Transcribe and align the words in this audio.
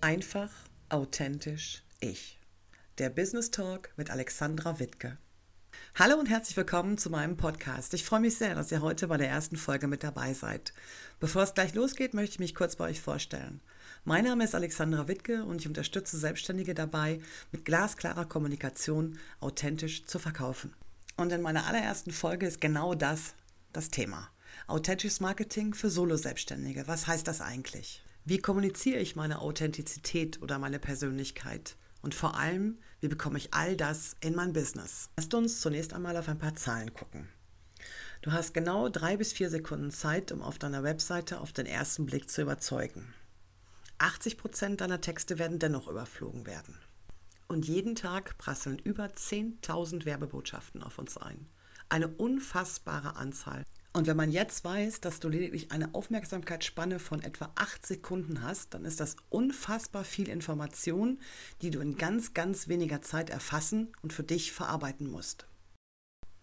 Einfach, 0.00 0.50
authentisch, 0.90 1.82
ich. 1.98 2.38
Der 2.98 3.10
Business 3.10 3.50
Talk 3.50 3.90
mit 3.96 4.10
Alexandra 4.10 4.78
Wittke. 4.78 5.18
Hallo 5.96 6.14
und 6.14 6.26
herzlich 6.26 6.56
willkommen 6.56 6.98
zu 6.98 7.10
meinem 7.10 7.36
Podcast. 7.36 7.92
Ich 7.94 8.04
freue 8.04 8.20
mich 8.20 8.36
sehr, 8.36 8.54
dass 8.54 8.70
ihr 8.70 8.80
heute 8.80 9.08
bei 9.08 9.16
der 9.16 9.28
ersten 9.28 9.56
Folge 9.56 9.88
mit 9.88 10.04
dabei 10.04 10.34
seid. 10.34 10.72
Bevor 11.18 11.42
es 11.42 11.52
gleich 11.52 11.74
losgeht, 11.74 12.14
möchte 12.14 12.34
ich 12.34 12.38
mich 12.38 12.54
kurz 12.54 12.76
bei 12.76 12.84
euch 12.84 13.00
vorstellen. 13.00 13.60
Mein 14.04 14.22
Name 14.22 14.44
ist 14.44 14.54
Alexandra 14.54 15.08
Wittke 15.08 15.44
und 15.44 15.62
ich 15.62 15.66
unterstütze 15.66 16.16
Selbstständige 16.16 16.74
dabei, 16.74 17.18
mit 17.50 17.64
glasklarer 17.64 18.26
Kommunikation 18.26 19.18
authentisch 19.40 20.04
zu 20.04 20.20
verkaufen. 20.20 20.76
Und 21.16 21.32
in 21.32 21.42
meiner 21.42 21.66
allerersten 21.66 22.12
Folge 22.12 22.46
ist 22.46 22.60
genau 22.60 22.94
das 22.94 23.34
das 23.72 23.88
Thema. 23.88 24.30
Authentisches 24.68 25.18
Marketing 25.18 25.74
für 25.74 25.90
Solo-Selbstständige. 25.90 26.86
Was 26.86 27.08
heißt 27.08 27.26
das 27.26 27.40
eigentlich? 27.40 28.04
Wie 28.30 28.36
kommuniziere 28.36 28.98
ich 28.98 29.16
meine 29.16 29.40
Authentizität 29.40 30.42
oder 30.42 30.58
meine 30.58 30.78
Persönlichkeit? 30.78 31.78
Und 32.02 32.14
vor 32.14 32.36
allem, 32.36 32.76
wie 33.00 33.08
bekomme 33.08 33.38
ich 33.38 33.54
all 33.54 33.74
das 33.74 34.16
in 34.20 34.34
mein 34.34 34.52
Business? 34.52 35.08
Lasst 35.16 35.32
uns 35.32 35.62
zunächst 35.62 35.94
einmal 35.94 36.14
auf 36.14 36.28
ein 36.28 36.36
paar 36.36 36.54
Zahlen 36.54 36.92
gucken. 36.92 37.26
Du 38.20 38.30
hast 38.30 38.52
genau 38.52 38.90
drei 38.90 39.16
bis 39.16 39.32
vier 39.32 39.48
Sekunden 39.48 39.90
Zeit, 39.90 40.30
um 40.30 40.42
auf 40.42 40.58
deiner 40.58 40.82
Webseite 40.82 41.40
auf 41.40 41.54
den 41.54 41.64
ersten 41.64 42.04
Blick 42.04 42.28
zu 42.28 42.42
überzeugen. 42.42 43.14
80 43.96 44.36
Prozent 44.36 44.82
deiner 44.82 45.00
Texte 45.00 45.38
werden 45.38 45.58
dennoch 45.58 45.88
überflogen 45.88 46.44
werden. 46.44 46.74
Und 47.46 47.66
jeden 47.66 47.94
Tag 47.94 48.36
prasseln 48.36 48.78
über 48.78 49.06
10.000 49.06 50.04
Werbebotschaften 50.04 50.82
auf 50.82 50.98
uns 50.98 51.16
ein. 51.16 51.46
Eine 51.88 52.08
unfassbare 52.08 53.16
Anzahl. 53.16 53.64
Und 53.98 54.06
wenn 54.06 54.16
man 54.16 54.30
jetzt 54.30 54.62
weiß, 54.62 55.00
dass 55.00 55.18
du 55.18 55.28
lediglich 55.28 55.72
eine 55.72 55.92
Aufmerksamkeitsspanne 55.92 57.00
von 57.00 57.20
etwa 57.20 57.50
acht 57.56 57.84
Sekunden 57.84 58.44
hast, 58.44 58.72
dann 58.72 58.84
ist 58.84 59.00
das 59.00 59.16
unfassbar 59.28 60.04
viel 60.04 60.28
Information, 60.28 61.18
die 61.62 61.70
du 61.70 61.80
in 61.80 61.96
ganz, 61.96 62.32
ganz 62.32 62.68
weniger 62.68 63.02
Zeit 63.02 63.28
erfassen 63.28 63.88
und 64.00 64.12
für 64.12 64.22
dich 64.22 64.52
verarbeiten 64.52 65.10
musst. 65.10 65.48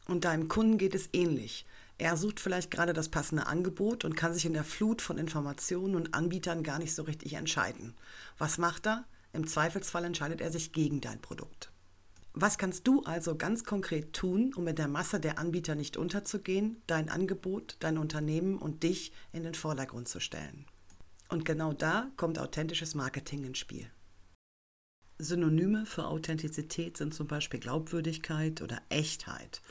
Und 0.05 0.25
deinem 0.25 0.49
Kunden 0.49 0.77
geht 0.77 0.95
es 0.95 1.07
ähnlich. 1.13 1.65
Er 1.97 2.17
sucht 2.17 2.41
vielleicht 2.41 2.71
gerade 2.71 2.91
das 2.91 3.07
passende 3.07 3.47
Angebot 3.47 4.03
und 4.03 4.17
kann 4.17 4.33
sich 4.33 4.45
in 4.45 4.51
der 4.51 4.65
Flut 4.65 5.01
von 5.01 5.17
Informationen 5.17 5.95
und 5.95 6.13
Anbietern 6.13 6.61
gar 6.61 6.79
nicht 6.79 6.93
so 6.93 7.03
richtig 7.03 7.35
entscheiden. 7.35 7.95
Was 8.37 8.57
macht 8.57 8.85
er? 8.85 9.05
Im 9.31 9.47
Zweifelsfall 9.47 10.03
entscheidet 10.03 10.41
er 10.41 10.51
sich 10.51 10.73
gegen 10.73 10.99
dein 10.99 11.21
Produkt. 11.21 11.71
Was 12.37 12.57
kannst 12.57 12.85
du 12.85 13.01
also 13.03 13.37
ganz 13.37 13.63
konkret 13.63 14.11
tun, 14.11 14.53
um 14.55 14.67
in 14.67 14.75
der 14.75 14.89
Masse 14.89 15.21
der 15.21 15.39
Anbieter 15.39 15.73
nicht 15.73 15.95
unterzugehen, 15.95 16.81
dein 16.85 17.07
Angebot, 17.07 17.77
dein 17.79 17.97
Unternehmen 17.97 18.57
und 18.57 18.83
dich 18.83 19.13
in 19.31 19.43
den 19.43 19.53
Vordergrund 19.53 20.09
zu 20.09 20.19
stellen? 20.19 20.65
Und 21.29 21.45
genau 21.45 21.71
da 21.71 22.11
kommt 22.17 22.37
authentisches 22.37 22.93
Marketing 22.93 23.45
ins 23.45 23.59
Spiel. 23.59 23.89
Synonyme 25.17 25.85
für 25.85 26.07
Authentizität 26.07 26.97
sind 26.97 27.13
zum 27.13 27.27
Beispiel 27.27 27.61
Glaubwürdigkeit 27.61 28.61
oder 28.61 28.81
Echtheit. 28.89 29.61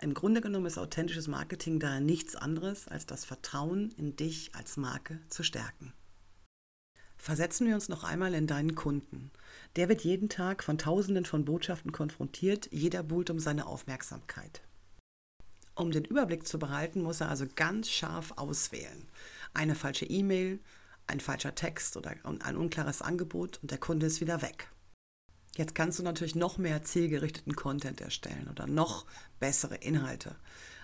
Im 0.00 0.14
Grunde 0.14 0.40
genommen 0.40 0.66
ist 0.66 0.78
authentisches 0.78 1.26
Marketing 1.26 1.80
daher 1.80 2.00
nichts 2.00 2.36
anderes, 2.36 2.86
als 2.86 3.04
das 3.04 3.24
Vertrauen 3.24 3.90
in 3.96 4.14
dich 4.14 4.54
als 4.54 4.76
Marke 4.76 5.18
zu 5.28 5.42
stärken. 5.42 5.92
Versetzen 7.20 7.66
wir 7.66 7.74
uns 7.74 7.90
noch 7.90 8.02
einmal 8.02 8.32
in 8.32 8.46
deinen 8.46 8.74
Kunden. 8.74 9.30
Der 9.76 9.90
wird 9.90 10.00
jeden 10.00 10.30
Tag 10.30 10.64
von 10.64 10.78
Tausenden 10.78 11.26
von 11.26 11.44
Botschaften 11.44 11.92
konfrontiert, 11.92 12.70
jeder 12.72 13.02
buhlt 13.02 13.28
um 13.28 13.38
seine 13.38 13.66
Aufmerksamkeit. 13.66 14.62
Um 15.74 15.90
den 15.90 16.06
Überblick 16.06 16.46
zu 16.46 16.58
behalten, 16.58 17.02
muss 17.02 17.20
er 17.20 17.28
also 17.28 17.44
ganz 17.56 17.90
scharf 17.90 18.32
auswählen. 18.36 19.06
Eine 19.52 19.74
falsche 19.74 20.06
E-Mail, 20.06 20.60
ein 21.06 21.20
falscher 21.20 21.54
Text 21.54 21.98
oder 21.98 22.14
ein 22.24 22.56
unklares 22.56 23.02
Angebot 23.02 23.58
und 23.60 23.70
der 23.70 23.78
Kunde 23.78 24.06
ist 24.06 24.22
wieder 24.22 24.40
weg. 24.40 24.70
Jetzt 25.56 25.74
kannst 25.74 25.98
du 25.98 26.02
natürlich 26.02 26.36
noch 26.36 26.56
mehr 26.56 26.84
zielgerichteten 26.84 27.54
Content 27.54 28.00
erstellen 28.00 28.48
oder 28.50 28.66
noch 28.66 29.04
bessere 29.40 29.76
Inhalte. 29.76 30.36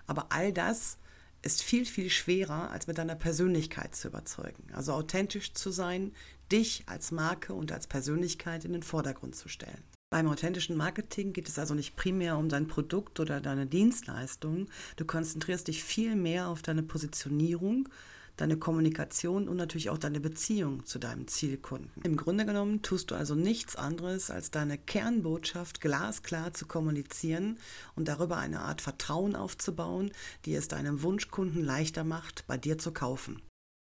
Aber 0.07 0.27
all 0.33 0.53
das 0.53 0.99
ist 1.47 1.63
viel, 1.63 1.87
viel 1.87 2.11
schwerer, 2.11 2.71
als 2.71 2.87
mit 2.87 2.99
deiner 2.99 3.15
Persönlichkeit 3.15 3.95
zu 3.95 4.09
überzeugen. 4.09 4.65
Also 4.73 4.93
authentisch 4.93 5.55
zu 5.55 5.71
sein, 5.71 6.13
dich 6.53 6.83
als 6.87 7.13
Marke 7.13 7.55
und 7.55 7.73
als 7.73 7.87
Persönlichkeit 7.87 8.65
in 8.65 8.73
den 8.73 8.83
Vordergrund 8.83 9.37
zu 9.37 9.49
stellen. 9.49 9.83
Beim 10.11 10.29
authentischen 10.29 10.77
Marketing 10.77 11.33
geht 11.33 11.49
es 11.49 11.59
also 11.59 11.75
nicht 11.75 11.97
primär 11.97 12.37
um 12.39 12.49
dein 12.49 12.69
Produkt 12.69 13.19
oder 13.21 13.41
deine 13.41 13.67
Dienstleistung. 13.67 14.69
Du 14.97 15.05
konzentrierst 15.05 15.69
dich 15.69 15.83
viel 15.83 16.15
mehr 16.17 16.49
auf 16.49 16.63
deine 16.63 16.83
Positionierung 16.83 17.89
deine 18.37 18.57
Kommunikation 18.57 19.49
und 19.49 19.57
natürlich 19.57 19.91
auch 19.91 19.99
deine 19.99 20.21
Beziehung 20.21 20.85
zu 20.85 20.99
deinem 20.99 21.27
Zielkunden. 21.27 22.03
Im 22.03 22.17
Grunde 22.17 22.45
genommen 22.45 22.83
tust 22.83 23.11
du 23.11 23.15
also 23.15 23.35
nichts 23.35 23.77
anderes, 23.77 24.31
als 24.31 24.51
deine 24.51 24.79
Kernbotschaft 24.79 25.81
glasklar 25.81 26.53
zu 26.53 26.67
kommunizieren 26.67 27.59
und 27.95 28.09
darüber 28.09 28.37
eine 28.37 28.61
Art 28.61 28.81
Vertrauen 28.81 29.37
aufzubauen, 29.37 30.11
die 30.45 30.55
es 30.55 30.69
deinem 30.69 31.03
Wunschkunden 31.03 31.65
leichter 31.65 32.05
macht, 32.05 32.45
bei 32.47 32.57
dir 32.57 32.79
zu 32.79 32.93
kaufen. 32.93 33.43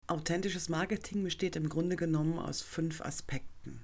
Authentisches 0.08 0.68
Marketing 0.68 1.24
besteht 1.24 1.56
im 1.56 1.70
Grunde 1.70 1.96
genommen 1.96 2.38
aus 2.38 2.62
fünf 2.62 3.02
Aspekten. 3.02 3.82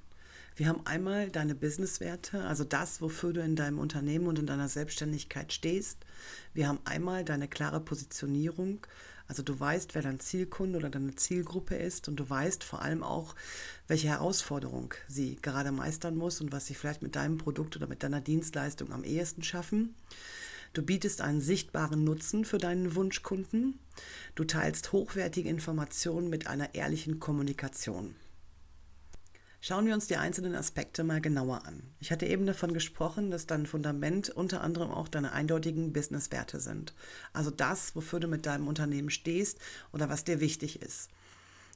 Wir 0.58 0.68
haben 0.68 0.86
einmal 0.86 1.30
deine 1.30 1.54
Businesswerte, 1.54 2.44
also 2.44 2.64
das, 2.64 3.00
wofür 3.00 3.32
du 3.32 3.42
in 3.42 3.56
deinem 3.56 3.78
Unternehmen 3.78 4.26
und 4.26 4.40
in 4.40 4.48
deiner 4.48 4.68
Selbstständigkeit 4.68 5.54
stehst. 5.54 6.00
Wir 6.56 6.68
haben 6.68 6.80
einmal 6.84 7.24
deine 7.24 7.48
klare 7.48 7.80
Positionierung, 7.80 8.80
also 9.28 9.44
du 9.44 9.60
weißt, 9.60 9.94
wer 9.96 10.02
dein 10.02 10.20
Zielkunde 10.20 10.80
oder 10.80 10.90
deine 10.90 11.16
Zielgruppe 11.16 11.76
ist 11.76 12.08
und 12.08 12.16
du 12.18 12.30
weißt 12.30 12.64
vor 12.64 12.82
allem 12.82 13.04
auch, 13.04 13.36
welche 13.88 14.08
Herausforderung 14.08 14.94
sie 15.08 15.38
gerade 15.42 15.72
meistern 15.72 16.16
muss 16.16 16.40
und 16.42 16.52
was 16.52 16.66
sie 16.66 16.76
vielleicht 16.76 17.02
mit 17.02 17.16
deinem 17.16 17.38
Produkt 17.38 17.76
oder 17.76 17.88
mit 17.88 18.04
deiner 18.04 18.22
Dienstleistung 18.22 18.92
am 18.92 19.04
ehesten 19.04 19.44
schaffen. 19.44 19.96
Du 20.74 20.82
bietest 20.82 21.22
einen 21.22 21.42
sichtbaren 21.42 22.04
Nutzen 22.04 22.46
für 22.46 22.58
deinen 22.58 22.96
Wunschkunden. 22.96 23.80
Du 24.36 24.44
teilst 24.44 24.92
hochwertige 24.92 25.50
Informationen 25.50 26.30
mit 26.30 26.48
einer 26.48 26.76
ehrlichen 26.76 27.20
Kommunikation. 27.20 28.16
Schauen 29.60 29.88
wir 29.88 29.96
uns 29.96 30.08
die 30.08 30.18
einzelnen 30.18 30.54
Aspekte 30.54 31.04
mal 31.04 31.20
genauer 31.20 31.66
an. 31.66 31.82
Ich 32.00 32.12
hatte 32.12 32.28
eben 32.28 32.46
davon 32.46 32.74
gesprochen, 32.74 33.32
dass 33.32 33.48
dein 33.48 33.66
Fundament 33.66 34.30
unter 34.30 34.62
anderem 34.62 34.92
auch 34.92 35.08
deine 35.08 35.32
eindeutigen 35.32 35.94
Businesswerte 35.94 36.60
sind. 36.60 36.94
Also 37.34 37.50
das, 37.50 37.96
wofür 37.96 38.20
du 38.20 38.28
mit 38.28 38.46
deinem 38.46 38.68
Unternehmen 38.68 39.10
stehst 39.10 39.60
oder 39.92 40.10
was 40.10 40.24
dir 40.24 40.40
wichtig 40.40 40.82
ist. 40.82 41.10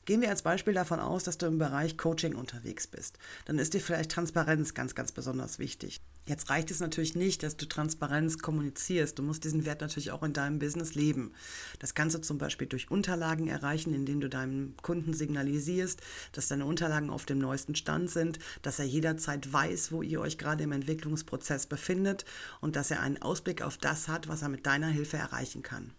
Gehen 0.05 0.21
wir 0.21 0.29
als 0.29 0.41
Beispiel 0.41 0.73
davon 0.73 0.99
aus, 0.99 1.23
dass 1.23 1.37
du 1.37 1.45
im 1.45 1.59
Bereich 1.59 1.95
Coaching 1.95 2.33
unterwegs 2.33 2.87
bist. 2.87 3.19
Dann 3.45 3.59
ist 3.59 3.75
dir 3.75 3.81
vielleicht 3.81 4.11
Transparenz 4.11 4.73
ganz, 4.73 4.95
ganz 4.95 5.11
besonders 5.11 5.59
wichtig. 5.59 6.01
Jetzt 6.27 6.49
reicht 6.49 6.71
es 6.71 6.79
natürlich 6.79 7.15
nicht, 7.15 7.43
dass 7.43 7.55
du 7.55 7.67
Transparenz 7.67 8.39
kommunizierst. 8.39 9.17
Du 9.19 9.23
musst 9.23 9.43
diesen 9.43 9.65
Wert 9.65 9.81
natürlich 9.81 10.11
auch 10.11 10.23
in 10.23 10.33
deinem 10.33 10.57
Business 10.57 10.95
leben. 10.95 11.33
Das 11.77 11.93
kannst 11.93 12.15
du 12.15 12.21
zum 12.21 12.39
Beispiel 12.39 12.67
durch 12.67 12.89
Unterlagen 12.89 13.47
erreichen, 13.47 13.93
indem 13.93 14.21
du 14.21 14.29
deinem 14.29 14.75
Kunden 14.81 15.13
signalisierst, 15.13 16.01
dass 16.31 16.47
deine 16.47 16.65
Unterlagen 16.65 17.11
auf 17.11 17.25
dem 17.25 17.37
neuesten 17.37 17.75
Stand 17.75 18.09
sind, 18.09 18.39
dass 18.63 18.79
er 18.79 18.85
jederzeit 18.85 19.53
weiß, 19.53 19.91
wo 19.91 20.01
ihr 20.01 20.19
euch 20.21 20.39
gerade 20.39 20.63
im 20.63 20.71
Entwicklungsprozess 20.71 21.67
befindet 21.67 22.25
und 22.59 22.75
dass 22.75 22.89
er 22.89 23.01
einen 23.01 23.21
Ausblick 23.21 23.61
auf 23.61 23.77
das 23.77 24.07
hat, 24.07 24.27
was 24.27 24.41
er 24.41 24.49
mit 24.49 24.65
deiner 24.65 24.87
Hilfe 24.87 25.17
erreichen 25.17 25.61
kann. 25.61 25.91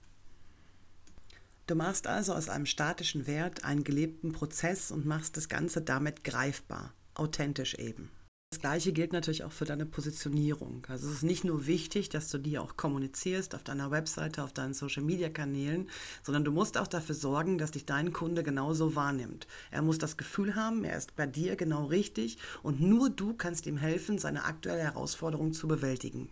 Du 1.73 1.79
machst 1.79 2.07
also 2.07 2.35
aus 2.35 2.51
einem 2.51 2.67
statischen 2.67 3.27
Wert 3.27 3.65
einen 3.65 3.83
gelebten 3.83 4.33
Prozess 4.33 4.91
und 4.91 5.07
machst 5.07 5.39
das 5.39 5.49
Ganze 5.49 5.81
damit 5.81 6.23
greifbar, 6.23 6.93
authentisch 7.15 7.77
eben. 7.77 8.11
Das 8.51 8.61
gleiche 8.61 8.93
gilt 8.93 9.15
natürlich 9.15 9.43
auch 9.43 9.53
für 9.53 9.65
deine 9.65 9.87
Positionierung. 9.87 10.85
Also 10.91 11.09
es 11.09 11.15
ist 11.15 11.23
nicht 11.23 11.45
nur 11.45 11.67
wichtig, 11.67 12.11
dass 12.11 12.29
du 12.29 12.37
die 12.37 12.59
auch 12.59 12.77
kommunizierst 12.77 13.55
auf 13.55 13.63
deiner 13.63 13.91
Webseite, 13.91 14.45
auf 14.45 14.53
deinen 14.53 14.75
Social-Media-Kanälen, 14.75 15.89
sondern 16.23 16.45
du 16.45 16.53
musst 16.53 16.77
auch 16.77 16.89
dafür 16.89 17.15
sorgen, 17.15 17.57
dass 17.57 17.71
dich 17.71 17.87
dein 17.87 18.13
Kunde 18.13 18.43
genauso 18.43 18.95
wahrnimmt. 18.95 19.47
Er 19.71 19.81
muss 19.81 19.97
das 19.97 20.19
Gefühl 20.19 20.55
haben, 20.55 20.85
er 20.85 20.99
ist 20.99 21.17
bei 21.17 21.27
dir 21.27 21.57
genau 21.57 21.87
richtig 21.87 22.37
und 22.63 22.83
nur 22.83 23.09
du 23.09 23.33
kannst 23.33 23.65
ihm 23.65 23.79
helfen, 23.79 24.19
seine 24.19 24.45
aktuelle 24.45 24.83
Herausforderung 24.83 25.55
zu 25.55 25.69
bewältigen. 25.69 26.29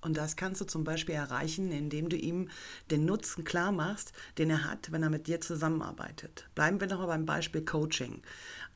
Und 0.00 0.16
das 0.16 0.36
kannst 0.36 0.60
du 0.60 0.64
zum 0.64 0.84
Beispiel 0.84 1.14
erreichen, 1.14 1.72
indem 1.72 2.08
du 2.08 2.16
ihm 2.16 2.48
den 2.90 3.04
Nutzen 3.04 3.44
klar 3.44 3.70
machst, 3.72 4.12
den 4.38 4.50
er 4.50 4.64
hat, 4.64 4.92
wenn 4.92 5.02
er 5.02 5.10
mit 5.10 5.26
dir 5.26 5.40
zusammenarbeitet. 5.40 6.48
Bleiben 6.54 6.80
wir 6.80 6.86
nochmal 6.86 7.08
beim 7.08 7.26
Beispiel 7.26 7.64
Coaching. 7.64 8.22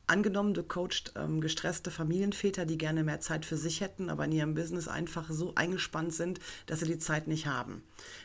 Angenommen, 0.07 0.53
du 0.53 0.61
coachst 0.61 1.13
ähm, 1.15 1.41
gestresste 1.41 1.89
Familienväter, 1.89 2.67
die 2.67 2.77
gerne 2.77 3.03
mehr 3.03 3.21
Zeit 3.21 3.43
für 3.43 3.57
sich 3.57 3.81
hätten, 3.81 4.11
aber 4.11 4.25
in 4.25 4.33
ihrem 4.33 4.53
Business 4.53 4.87
einfach 4.87 5.31
so 5.31 5.55
eingespannt 5.55 6.13
sind, 6.13 6.39
dass 6.67 6.81
sie 6.81 6.85
die 6.85 6.99
Zeit 6.99 7.27
nicht 7.27 7.47
haben. 7.47 7.81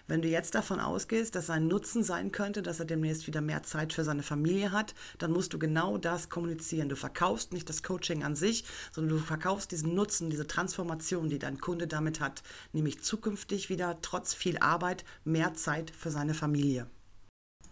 Wenn 0.06 0.20
du 0.20 0.28
jetzt 0.28 0.54
davon 0.54 0.78
ausgehst, 0.78 1.34
dass 1.34 1.46
sein 1.46 1.68
Nutzen 1.68 2.02
sein 2.02 2.32
könnte, 2.32 2.60
dass 2.60 2.80
er 2.80 2.84
demnächst 2.84 3.26
wieder 3.26 3.40
mehr 3.40 3.62
Zeit 3.62 3.94
für 3.94 4.04
seine 4.04 4.22
Familie 4.22 4.72
hat, 4.72 4.94
dann 5.16 5.32
musst 5.32 5.54
du 5.54 5.58
genau 5.58 5.96
das 5.96 6.28
kommunizieren. 6.28 6.90
Du 6.90 6.96
verkaufst 6.96 7.54
nicht 7.54 7.70
das 7.70 7.82
Coaching 7.82 8.24
an 8.24 8.36
sich, 8.36 8.64
sondern 8.92 9.16
du 9.16 9.24
verkaufst 9.24 9.72
diesen 9.72 9.94
Nutzen, 9.94 10.28
diese 10.28 10.46
Transformation, 10.46 11.30
die 11.30 11.38
dein 11.38 11.60
Kunde 11.62 11.86
damit 11.86 12.20
hat, 12.20 12.42
nämlich 12.74 13.02
zukünftig 13.02 13.70
wieder 13.70 14.02
trotz 14.02 14.34
viel 14.34 14.58
Arbeit 14.58 15.06
mehr 15.24 15.54
Zeit 15.54 15.90
für 15.90 16.10
seine 16.10 16.34
Familie. 16.34 16.88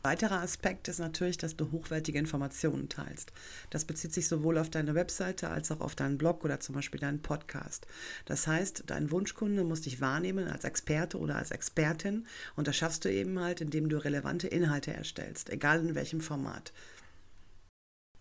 Weiterer 0.02 0.40
Aspekt 0.40 0.86
ist 0.88 1.00
natürlich, 1.00 1.38
dass 1.38 1.56
du 1.56 1.72
hochwertige 1.72 2.18
Informationen 2.18 2.88
teilst. 2.88 3.32
Das 3.70 3.84
bezieht 3.84 4.14
sich 4.14 4.28
sowohl 4.28 4.58
auf 4.58 4.70
deine 4.70 4.94
Webseite 4.94 5.50
als 5.50 5.72
auch 5.72 5.80
auf 5.80 5.96
deinen 5.96 6.18
Blog 6.18 6.44
oder 6.44 6.60
zum 6.60 6.76
Beispiel 6.76 7.00
deinen 7.00 7.20
Podcast. 7.20 7.86
Das 8.24 8.46
heißt, 8.46 8.84
dein 8.86 9.10
Wunschkunde 9.10 9.64
muss 9.64 9.82
dich 9.82 10.00
wahrnehmen 10.00 10.48
als 10.48 10.64
Experte 10.64 11.18
oder 11.18 11.36
als 11.36 11.50
Expertin 11.50 12.26
und 12.54 12.68
das 12.68 12.76
schaffst 12.76 13.04
du 13.04 13.12
eben 13.12 13.40
halt, 13.40 13.60
indem 13.60 13.88
du 13.88 13.96
relevante 13.96 14.46
Inhalte 14.46 14.92
erstellst, 14.92 15.50
egal 15.50 15.80
in 15.80 15.94
welchem 15.94 16.20
Format. 16.20 16.72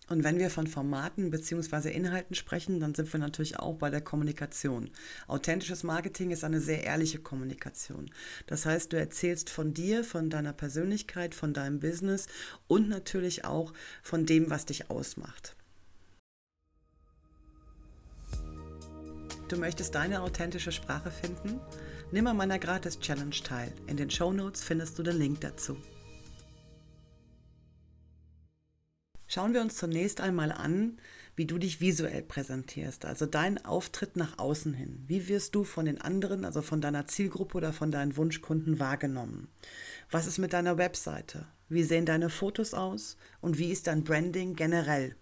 Und 0.08 0.24
wenn 0.24 0.38
wir 0.38 0.50
von 0.50 0.66
Formaten 0.66 1.30
bzw. 1.30 1.90
Inhalten 1.90 2.34
sprechen, 2.34 2.80
dann 2.80 2.94
sind 2.94 3.12
wir 3.12 3.20
natürlich 3.20 3.58
auch 3.58 3.74
bei 3.74 3.90
der 3.90 4.00
Kommunikation. 4.00 4.90
Authentisches 5.26 5.82
Marketing 5.82 6.30
ist 6.30 6.44
eine 6.44 6.60
sehr 6.60 6.84
ehrliche 6.84 7.18
Kommunikation. 7.18 8.10
Das 8.46 8.64
heißt, 8.64 8.92
du 8.92 8.96
erzählst 8.96 9.50
von 9.50 9.74
dir, 9.74 10.04
von 10.04 10.30
deiner 10.30 10.52
Persönlichkeit, 10.52 11.34
von 11.34 11.52
deinem 11.52 11.80
Business 11.80 12.26
und 12.66 12.88
natürlich 12.88 13.44
auch 13.44 13.72
von 14.02 14.24
dem, 14.24 14.50
was 14.50 14.66
dich 14.66 14.90
ausmacht. 14.90 15.54
Du 19.48 19.56
möchtest 19.56 19.94
deine 19.94 20.20
authentische 20.20 20.72
Sprache 20.72 21.10
finden? 21.10 21.58
Nimm 22.12 22.26
an 22.26 22.36
meiner 22.36 22.58
Gratis-Challenge 22.58 23.36
teil. 23.44 23.72
In 23.86 23.96
den 23.96 24.10
Show 24.10 24.32
Notes 24.32 24.62
findest 24.62 24.98
du 24.98 25.02
den 25.02 25.18
Link 25.18 25.40
dazu. 25.40 25.76
Schauen 29.30 29.52
wir 29.52 29.60
uns 29.60 29.76
zunächst 29.76 30.22
einmal 30.22 30.50
an, 30.50 30.98
wie 31.36 31.44
du 31.44 31.58
dich 31.58 31.82
visuell 31.82 32.22
präsentierst, 32.22 33.04
also 33.04 33.26
dein 33.26 33.62
Auftritt 33.62 34.16
nach 34.16 34.38
außen 34.38 34.72
hin. 34.72 35.04
Wie 35.06 35.28
wirst 35.28 35.54
du 35.54 35.64
von 35.64 35.84
den 35.84 36.00
anderen, 36.00 36.46
also 36.46 36.62
von 36.62 36.80
deiner 36.80 37.06
Zielgruppe 37.06 37.58
oder 37.58 37.74
von 37.74 37.90
deinen 37.90 38.16
Wunschkunden 38.16 38.80
wahrgenommen? 38.80 39.48
Was 40.10 40.26
ist 40.26 40.38
mit 40.38 40.54
deiner 40.54 40.78
Webseite? 40.78 41.46
Wie 41.68 41.82
sehen 41.82 42.06
deine 42.06 42.30
Fotos 42.30 42.72
aus? 42.72 43.18
Und 43.42 43.58
wie 43.58 43.70
ist 43.70 43.86
dein 43.86 44.02
Branding 44.02 44.56
generell? 44.56 45.14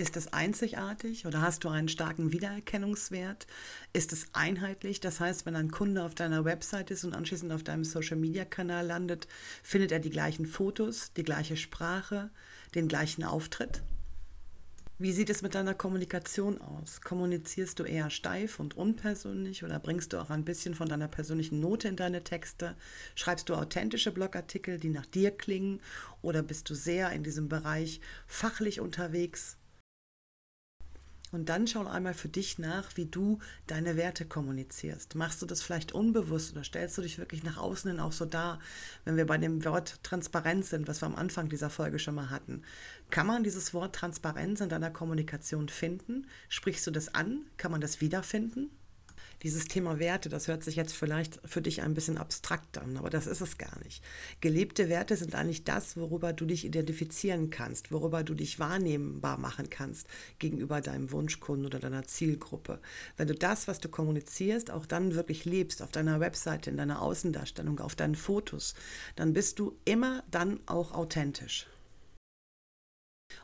Ist 0.00 0.16
es 0.16 0.32
einzigartig 0.32 1.26
oder 1.26 1.42
hast 1.42 1.62
du 1.62 1.68
einen 1.68 1.90
starken 1.90 2.32
Wiedererkennungswert? 2.32 3.46
Ist 3.92 4.14
es 4.14 4.28
einheitlich? 4.32 5.00
Das 5.00 5.20
heißt, 5.20 5.44
wenn 5.44 5.56
ein 5.56 5.70
Kunde 5.70 6.02
auf 6.04 6.14
deiner 6.14 6.46
Website 6.46 6.90
ist 6.90 7.04
und 7.04 7.14
anschließend 7.14 7.52
auf 7.52 7.62
deinem 7.62 7.84
Social-Media-Kanal 7.84 8.86
landet, 8.86 9.28
findet 9.62 9.92
er 9.92 9.98
die 9.98 10.08
gleichen 10.08 10.46
Fotos, 10.46 11.12
die 11.12 11.22
gleiche 11.22 11.58
Sprache, 11.58 12.30
den 12.74 12.88
gleichen 12.88 13.24
Auftritt? 13.24 13.82
Wie 14.96 15.12
sieht 15.12 15.28
es 15.28 15.42
mit 15.42 15.54
deiner 15.54 15.74
Kommunikation 15.74 16.62
aus? 16.62 17.02
Kommunizierst 17.02 17.78
du 17.78 17.84
eher 17.84 18.08
steif 18.08 18.58
und 18.58 18.78
unpersönlich 18.78 19.64
oder 19.64 19.78
bringst 19.78 20.14
du 20.14 20.18
auch 20.18 20.30
ein 20.30 20.46
bisschen 20.46 20.74
von 20.74 20.88
deiner 20.88 21.08
persönlichen 21.08 21.60
Note 21.60 21.88
in 21.88 21.96
deine 21.96 22.24
Texte? 22.24 22.74
Schreibst 23.14 23.50
du 23.50 23.54
authentische 23.54 24.12
Blogartikel, 24.12 24.78
die 24.78 24.88
nach 24.88 25.04
dir 25.04 25.30
klingen 25.30 25.80
oder 26.22 26.42
bist 26.42 26.70
du 26.70 26.74
sehr 26.74 27.12
in 27.12 27.22
diesem 27.22 27.50
Bereich 27.50 28.00
fachlich 28.26 28.80
unterwegs? 28.80 29.58
Und 31.32 31.48
dann 31.48 31.66
schau 31.66 31.86
einmal 31.86 32.14
für 32.14 32.28
dich 32.28 32.58
nach, 32.58 32.96
wie 32.96 33.06
du 33.06 33.38
deine 33.66 33.96
Werte 33.96 34.24
kommunizierst. 34.24 35.14
Machst 35.14 35.40
du 35.40 35.46
das 35.46 35.62
vielleicht 35.62 35.92
unbewusst 35.92 36.52
oder 36.52 36.64
stellst 36.64 36.98
du 36.98 37.02
dich 37.02 37.18
wirklich 37.18 37.44
nach 37.44 37.56
außen 37.56 37.90
hin 37.90 38.00
auch 38.00 38.12
so 38.12 38.24
dar, 38.24 38.58
wenn 39.04 39.16
wir 39.16 39.26
bei 39.26 39.38
dem 39.38 39.64
Wort 39.64 40.02
Transparenz 40.02 40.70
sind, 40.70 40.88
was 40.88 41.02
wir 41.02 41.06
am 41.06 41.14
Anfang 41.14 41.48
dieser 41.48 41.70
Folge 41.70 41.98
schon 41.98 42.16
mal 42.16 42.30
hatten? 42.30 42.62
Kann 43.10 43.26
man 43.26 43.44
dieses 43.44 43.72
Wort 43.74 43.94
Transparenz 43.94 44.60
in 44.60 44.68
deiner 44.68 44.90
Kommunikation 44.90 45.68
finden? 45.68 46.26
Sprichst 46.48 46.86
du 46.86 46.90
das 46.90 47.14
an? 47.14 47.42
Kann 47.56 47.70
man 47.70 47.80
das 47.80 48.00
wiederfinden? 48.00 48.70
Dieses 49.42 49.64
Thema 49.64 49.98
Werte, 49.98 50.28
das 50.28 50.48
hört 50.48 50.62
sich 50.62 50.76
jetzt 50.76 50.94
vielleicht 50.94 51.40
für 51.44 51.62
dich 51.62 51.82
ein 51.82 51.94
bisschen 51.94 52.18
abstrakt 52.18 52.78
an, 52.78 52.96
aber 52.96 53.08
das 53.08 53.26
ist 53.26 53.40
es 53.40 53.58
gar 53.58 53.78
nicht. 53.84 54.02
Gelebte 54.40 54.88
Werte 54.88 55.16
sind 55.16 55.34
eigentlich 55.34 55.64
das, 55.64 55.96
worüber 55.96 56.32
du 56.32 56.44
dich 56.44 56.64
identifizieren 56.64 57.50
kannst, 57.50 57.90
worüber 57.90 58.22
du 58.22 58.34
dich 58.34 58.58
wahrnehmbar 58.58 59.38
machen 59.38 59.70
kannst 59.70 60.08
gegenüber 60.38 60.80
deinem 60.80 61.10
Wunschkunden 61.10 61.66
oder 61.66 61.78
deiner 61.78 62.04
Zielgruppe. 62.04 62.80
Wenn 63.16 63.28
du 63.28 63.34
das, 63.34 63.66
was 63.66 63.80
du 63.80 63.88
kommunizierst, 63.88 64.70
auch 64.70 64.86
dann 64.86 65.14
wirklich 65.14 65.44
lebst, 65.44 65.82
auf 65.82 65.90
deiner 65.90 66.20
Webseite, 66.20 66.70
in 66.70 66.76
deiner 66.76 67.00
Außendarstellung, 67.00 67.80
auf 67.80 67.96
deinen 67.96 68.16
Fotos, 68.16 68.74
dann 69.16 69.32
bist 69.32 69.58
du 69.58 69.76
immer 69.84 70.22
dann 70.30 70.60
auch 70.66 70.92
authentisch. 70.92 71.66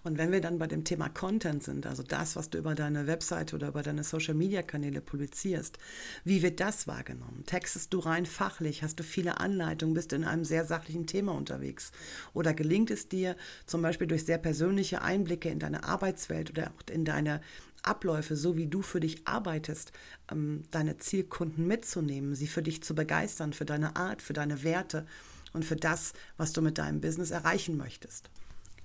Und 0.03 0.19
wenn 0.19 0.33
wir 0.33 0.41
dann 0.41 0.59
bei 0.59 0.67
dem 0.67 0.85
Thema 0.85 1.09
Content 1.09 1.62
sind, 1.62 1.87
also 1.87 2.03
das, 2.03 2.37
was 2.37 2.50
du 2.50 2.59
über 2.59 2.75
deine 2.75 3.06
Webseite 3.06 3.56
oder 3.56 3.69
über 3.69 3.83
deine 3.83 4.05
Social-Media-Kanäle 4.05 5.00
publizierst, 5.00 5.79
wie 6.25 6.43
wird 6.43 6.61
das 6.61 6.87
wahrgenommen? 6.87 7.44
Textest 7.47 7.93
du 7.93 7.99
rein 7.99 8.27
fachlich? 8.27 8.83
Hast 8.83 8.99
du 8.99 9.03
viele 9.03 9.41
Anleitungen? 9.41 9.94
Bist 9.94 10.12
du 10.12 10.17
in 10.17 10.25
einem 10.25 10.44
sehr 10.44 10.65
sachlichen 10.65 11.06
Thema 11.06 11.33
unterwegs? 11.33 11.93
Oder 12.35 12.55
gelingt 12.55 12.91
es 12.91 13.09
dir 13.09 13.37
zum 13.67 13.83
Beispiel 13.83 14.06
durch 14.06 14.25
sehr 14.25 14.38
persönliche 14.38 15.03
Einblicke 15.03 15.49
in 15.49 15.59
deine 15.59 15.85
Arbeitswelt 15.85 16.50
oder 16.50 16.69
auch 16.69 16.93
in 16.93 17.05
deine 17.05 17.41
Abläufe, 17.82 18.37
so 18.37 18.56
wie 18.56 18.67
du 18.67 18.82
für 18.82 19.00
dich 19.00 19.27
arbeitest, 19.27 19.93
ähm, 20.31 20.65
deine 20.71 20.99
Zielkunden 20.99 21.67
mitzunehmen, 21.67 22.35
sie 22.35 22.49
für 22.49 22.62
dich 22.62 22.82
zu 22.82 22.94
begeistern, 22.94 23.53
für 23.53 23.65
deine 23.65 23.97
Art, 23.97 24.23
für 24.23 24.32
deine 24.32 24.62
Werte 24.65 25.06
und 25.53 25.65
für 25.65 25.77
das, 25.77 26.12
was 26.37 26.53
du 26.53 26.62
mit 26.62 26.79
deinem 26.79 27.00
Business 27.00 27.31
erreichen 27.31 27.77
möchtest? 27.77 28.29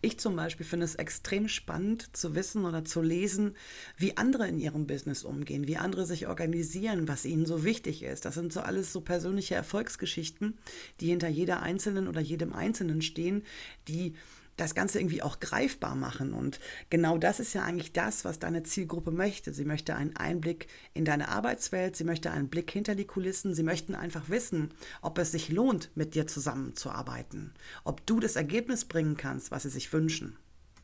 Ich 0.04 0.20
zum 0.20 0.36
Beispiel 0.36 0.66
finde 0.66 0.86
es 0.86 0.96
extrem 0.96 1.48
spannend 1.48 2.16
zu 2.16 2.34
wissen 2.34 2.66
oder 2.66 2.84
zu 2.84 3.02
lesen, 3.02 3.56
wie 3.98 4.18
andere 4.18 4.48
in 4.48 4.60
ihrem 4.60 4.88
Business 4.88 5.24
umgehen, 5.24 5.68
wie 5.68 5.78
andere 5.78 6.08
sich 6.08 6.28
organisieren, 6.28 7.08
was 7.08 7.24
ihnen 7.24 7.46
so 7.46 7.64
wichtig 7.64 8.02
ist. 8.02 8.26
Das 8.26 8.34
sind 8.34 8.52
so 8.52 8.62
alles 8.62 8.92
so 8.92 9.02
persönliche 9.02 9.54
Erfolgsgeschichten, 9.54 10.58
die 11.00 11.08
hinter 11.08 11.28
jeder 11.28 11.62
Einzelnen 11.62 12.08
oder 12.08 12.20
jedem 12.20 12.52
Einzelnen 12.54 13.04
stehen, 13.04 13.44
die 13.88 14.16
das 14.62 14.76
Ganze 14.76 15.00
irgendwie 15.00 15.22
auch 15.22 15.40
greifbar 15.40 15.96
machen. 15.96 16.34
Und 16.34 16.60
genau 16.90 17.18
das 17.18 17.40
ist 17.40 17.54
ja 17.54 17.64
eigentlich 17.64 17.94
das, 17.94 18.24
was 18.26 18.40
deine 18.40 18.64
Zielgruppe 18.64 19.12
möchte. 19.12 19.54
Sie 19.54 19.66
möchte 19.66 19.96
einen 19.96 20.16
Einblick 20.16 20.68
in 20.94 21.06
deine 21.06 21.30
Arbeitswelt, 21.30 21.96
sie 21.96 22.04
möchte 22.04 22.32
einen 22.32 22.50
Blick 22.50 22.72
hinter 22.72 22.96
die 22.96 23.06
Kulissen, 23.06 23.54
sie 23.54 23.64
möchten 23.64 23.96
einfach 23.96 24.30
wissen, 24.30 24.70
ob 25.02 25.18
es 25.18 25.32
sich 25.32 25.50
lohnt, 25.50 25.90
mit 25.96 26.16
dir 26.16 26.28
zusammenzuarbeiten, 26.28 27.54
ob 27.84 28.06
du 28.06 28.20
das 28.20 28.36
Ergebnis 28.36 28.86
bringen 28.86 29.18
kannst, 29.18 29.52
was 29.52 29.64
sie 29.64 29.70
sich 29.70 29.92
wünschen. 29.92 30.38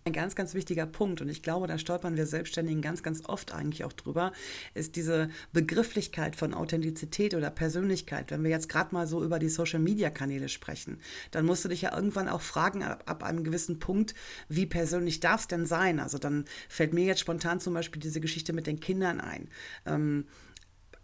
Ein 0.08 0.14
ganz, 0.14 0.36
ganz 0.36 0.54
wichtiger 0.54 0.86
Punkt, 0.86 1.20
und 1.20 1.28
ich 1.28 1.44
glaube, 1.44 1.68
da 1.68 1.78
stolpern 1.78 2.16
wir 2.16 2.26
Selbstständigen 2.26 2.82
ganz, 2.82 3.04
ganz 3.04 3.24
oft 3.26 3.54
eigentlich 3.54 3.84
auch 3.84 3.92
drüber, 3.92 4.32
ist 4.74 4.96
diese 4.96 5.30
Begrifflichkeit 5.52 6.38
von 6.38 6.54
Authentizität 6.54 7.36
oder 7.36 7.50
Persönlichkeit. 7.50 8.32
Wenn 8.32 8.42
wir 8.42 8.50
jetzt 8.50 8.70
gerade 8.70 8.96
mal 8.96 9.06
so 9.06 9.22
über 9.22 9.38
die 9.38 9.50
Social-Media-Kanäle 9.50 10.48
sprechen, 10.48 11.02
dann 11.32 11.46
musst 11.46 11.66
du 11.66 11.68
dich 11.68 11.82
ja 11.82 11.94
irgendwann 11.94 12.30
auch 12.30 12.40
fragen, 12.40 12.84
ab, 12.84 13.04
ab 13.06 13.22
einem 13.22 13.44
gewissen 13.44 13.80
Punkt, 13.80 14.16
wie 14.48 14.66
persönlich 14.66 15.20
darf 15.20 15.42
es 15.42 15.48
denn 15.50 15.66
sein? 15.66 16.00
Also 16.00 16.18
dann 16.18 16.46
fällt 16.70 16.94
mir 16.94 17.04
jetzt 17.04 17.20
spontan 17.20 17.60
zum 17.60 17.74
Beispiel 17.74 18.02
diese 18.02 18.22
Geschichte 18.22 18.54
mit 18.54 18.66
den 18.66 18.80
Kindern 18.80 19.20
ein. 19.20 19.50
Ähm, 19.86 20.24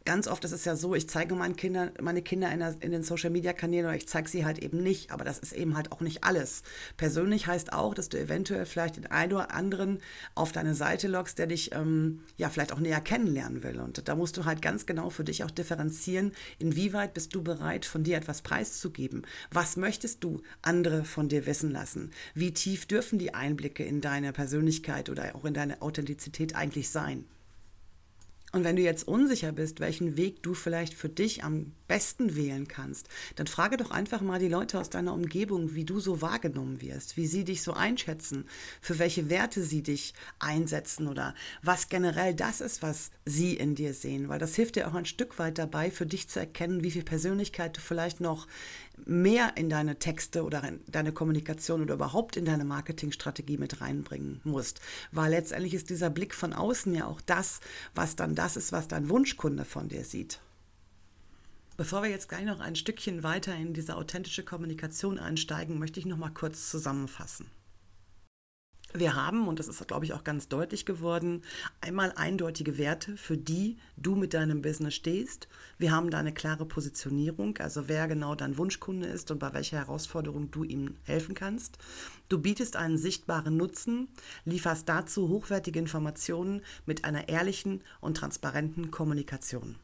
ganz 0.05 0.27
oft 0.27 0.43
ist 0.43 0.51
es 0.51 0.65
ja 0.65 0.75
so, 0.75 0.95
ich 0.95 1.09
zeige 1.09 1.35
meinen 1.35 1.55
Kindern, 1.55 1.91
meine 2.01 2.21
Kinder 2.21 2.51
in, 2.51 2.59
der, 2.59 2.75
in 2.81 2.91
den 2.91 3.03
Social 3.03 3.29
Media 3.29 3.53
Kanälen 3.53 3.85
oder 3.85 3.95
ich 3.95 4.07
zeige 4.07 4.29
sie 4.29 4.45
halt 4.45 4.59
eben 4.59 4.81
nicht. 4.81 5.11
Aber 5.11 5.23
das 5.23 5.39
ist 5.39 5.53
eben 5.53 5.75
halt 5.75 5.91
auch 5.91 6.01
nicht 6.01 6.23
alles. 6.23 6.63
Persönlich 6.97 7.47
heißt 7.47 7.73
auch, 7.73 7.93
dass 7.93 8.09
du 8.09 8.19
eventuell 8.19 8.65
vielleicht 8.65 8.97
den 8.97 9.07
einen 9.07 9.33
oder 9.33 9.53
anderen 9.53 9.99
auf 10.35 10.51
deine 10.51 10.75
Seite 10.75 11.07
loggst, 11.07 11.39
der 11.39 11.47
dich 11.47 11.73
ähm, 11.73 12.21
ja 12.37 12.49
vielleicht 12.49 12.73
auch 12.73 12.79
näher 12.79 13.01
kennenlernen 13.01 13.63
will. 13.63 13.79
Und 13.79 14.07
da 14.07 14.15
musst 14.15 14.37
du 14.37 14.45
halt 14.45 14.61
ganz 14.61 14.85
genau 14.85 15.09
für 15.09 15.23
dich 15.23 15.43
auch 15.43 15.51
differenzieren, 15.51 16.33
inwieweit 16.59 17.13
bist 17.13 17.33
du 17.35 17.43
bereit, 17.43 17.85
von 17.85 18.03
dir 18.03 18.17
etwas 18.17 18.41
preiszugeben. 18.41 19.25
Was 19.51 19.77
möchtest 19.77 20.23
du 20.23 20.41
andere 20.61 21.05
von 21.05 21.29
dir 21.29 21.45
wissen 21.45 21.71
lassen? 21.71 22.11
Wie 22.33 22.53
tief 22.53 22.85
dürfen 22.85 23.19
die 23.19 23.33
Einblicke 23.33 23.83
in 23.83 24.01
deine 24.01 24.33
Persönlichkeit 24.33 25.09
oder 25.09 25.35
auch 25.35 25.45
in 25.45 25.53
deine 25.53 25.81
Authentizität 25.81 26.55
eigentlich 26.55 26.89
sein? 26.89 27.25
Und 28.53 28.63
wenn 28.63 28.75
du 28.75 28.83
jetzt 28.83 29.07
unsicher 29.07 29.51
bist, 29.51 29.79
welchen 29.79 30.15
Weg 30.15 30.43
du 30.43 30.53
vielleicht 30.53 30.93
für 30.93 31.09
dich 31.09 31.43
am 31.43 31.73
besten 31.87 32.35
wählen 32.35 32.67
kannst, 32.67 33.09
dann 33.35 33.47
frage 33.47 33.77
doch 33.77 33.89
einfach 33.89 34.21
mal 34.21 34.37
die 34.37 34.47
Leute 34.47 34.79
aus 34.79 34.91
deiner 34.91 35.15
Umgebung, 35.15 35.73
wie 35.73 35.85
du 35.85 35.99
so 35.99 36.21
wahrgenommen 36.21 36.79
wirst, 36.79 37.17
wie 37.17 37.25
sie 37.25 37.45
dich 37.45 37.63
so 37.63 37.73
einschätzen, 37.73 38.45
für 38.79 38.99
welche 38.99 39.27
Werte 39.31 39.63
sie 39.63 39.81
dich 39.81 40.13
einsetzen 40.37 41.07
oder 41.07 41.33
was 41.63 41.89
generell 41.89 42.35
das 42.35 42.61
ist, 42.61 42.83
was 42.83 43.09
sie 43.25 43.55
in 43.55 43.73
dir 43.73 43.95
sehen, 43.95 44.29
weil 44.29 44.37
das 44.37 44.53
hilft 44.53 44.75
dir 44.75 44.87
auch 44.87 44.93
ein 44.93 45.05
Stück 45.05 45.39
weit 45.39 45.57
dabei, 45.57 45.89
für 45.89 46.05
dich 46.05 46.29
zu 46.29 46.39
erkennen, 46.39 46.83
wie 46.83 46.91
viel 46.91 47.03
Persönlichkeit 47.03 47.75
du 47.75 47.81
vielleicht 47.81 48.21
noch 48.21 48.47
mehr 49.05 49.57
in 49.57 49.69
deine 49.69 49.99
Texte 49.99 50.43
oder 50.43 50.63
in 50.63 50.79
deine 50.87 51.11
Kommunikation 51.11 51.81
oder 51.81 51.95
überhaupt 51.95 52.37
in 52.37 52.45
deine 52.45 52.65
Marketingstrategie 52.65 53.57
mit 53.57 53.81
reinbringen 53.81 54.41
musst. 54.43 54.81
Weil 55.11 55.31
letztendlich 55.31 55.73
ist 55.73 55.89
dieser 55.89 56.09
Blick 56.09 56.33
von 56.33 56.53
außen 56.53 56.93
ja 56.93 57.05
auch 57.05 57.21
das, 57.21 57.59
was 57.95 58.15
dann 58.15 58.35
das 58.35 58.57
ist, 58.57 58.71
was 58.71 58.87
dein 58.87 59.09
Wunschkunde 59.09 59.65
von 59.65 59.89
dir 59.89 60.03
sieht. 60.03 60.39
Bevor 61.75 62.03
wir 62.03 62.09
jetzt 62.09 62.29
gleich 62.29 62.45
noch 62.45 62.59
ein 62.59 62.75
Stückchen 62.75 63.23
weiter 63.23 63.55
in 63.55 63.73
diese 63.73 63.95
authentische 63.95 64.43
Kommunikation 64.43 65.17
einsteigen, 65.17 65.79
möchte 65.79 65.99
ich 65.99 66.05
noch 66.05 66.17
mal 66.17 66.29
kurz 66.29 66.69
zusammenfassen. 66.69 67.47
Wir 68.95 69.15
haben, 69.15 69.47
und 69.47 69.57
das 69.57 69.67
ist, 69.67 69.87
glaube 69.87 70.05
ich, 70.05 70.13
auch 70.13 70.23
ganz 70.23 70.47
deutlich 70.49 70.85
geworden, 70.85 71.41
einmal 71.81 72.11
eindeutige 72.15 72.77
Werte, 72.77 73.17
für 73.17 73.37
die 73.37 73.77
du 73.97 74.15
mit 74.15 74.35
deinem 74.35 74.61
Business 74.61 74.93
stehst. 74.93 75.47
Wir 75.79 75.91
haben 75.91 76.11
da 76.11 76.19
eine 76.19 76.31
klare 76.31 76.65
Positionierung, 76.65 77.57
also 77.57 77.87
wer 77.87 78.07
genau 78.07 78.35
dein 78.35 78.55
Wunschkunde 78.57 79.07
ist 79.07 79.31
und 79.31 79.39
bei 79.39 79.51
welcher 79.53 79.77
Herausforderung 79.77 80.51
du 80.51 80.63
ihm 80.63 80.95
helfen 81.05 81.33
kannst. 81.33 81.79
Du 82.29 82.37
bietest 82.37 82.75
einen 82.75 82.99
sichtbaren 82.99 83.57
Nutzen, 83.57 84.09
lieferst 84.45 84.87
dazu 84.87 85.27
hochwertige 85.27 85.79
Informationen 85.79 86.61
mit 86.85 87.03
einer 87.03 87.29
ehrlichen 87.29 87.81
und 87.99 88.17
transparenten 88.17 88.91
Kommunikation. 88.91 89.75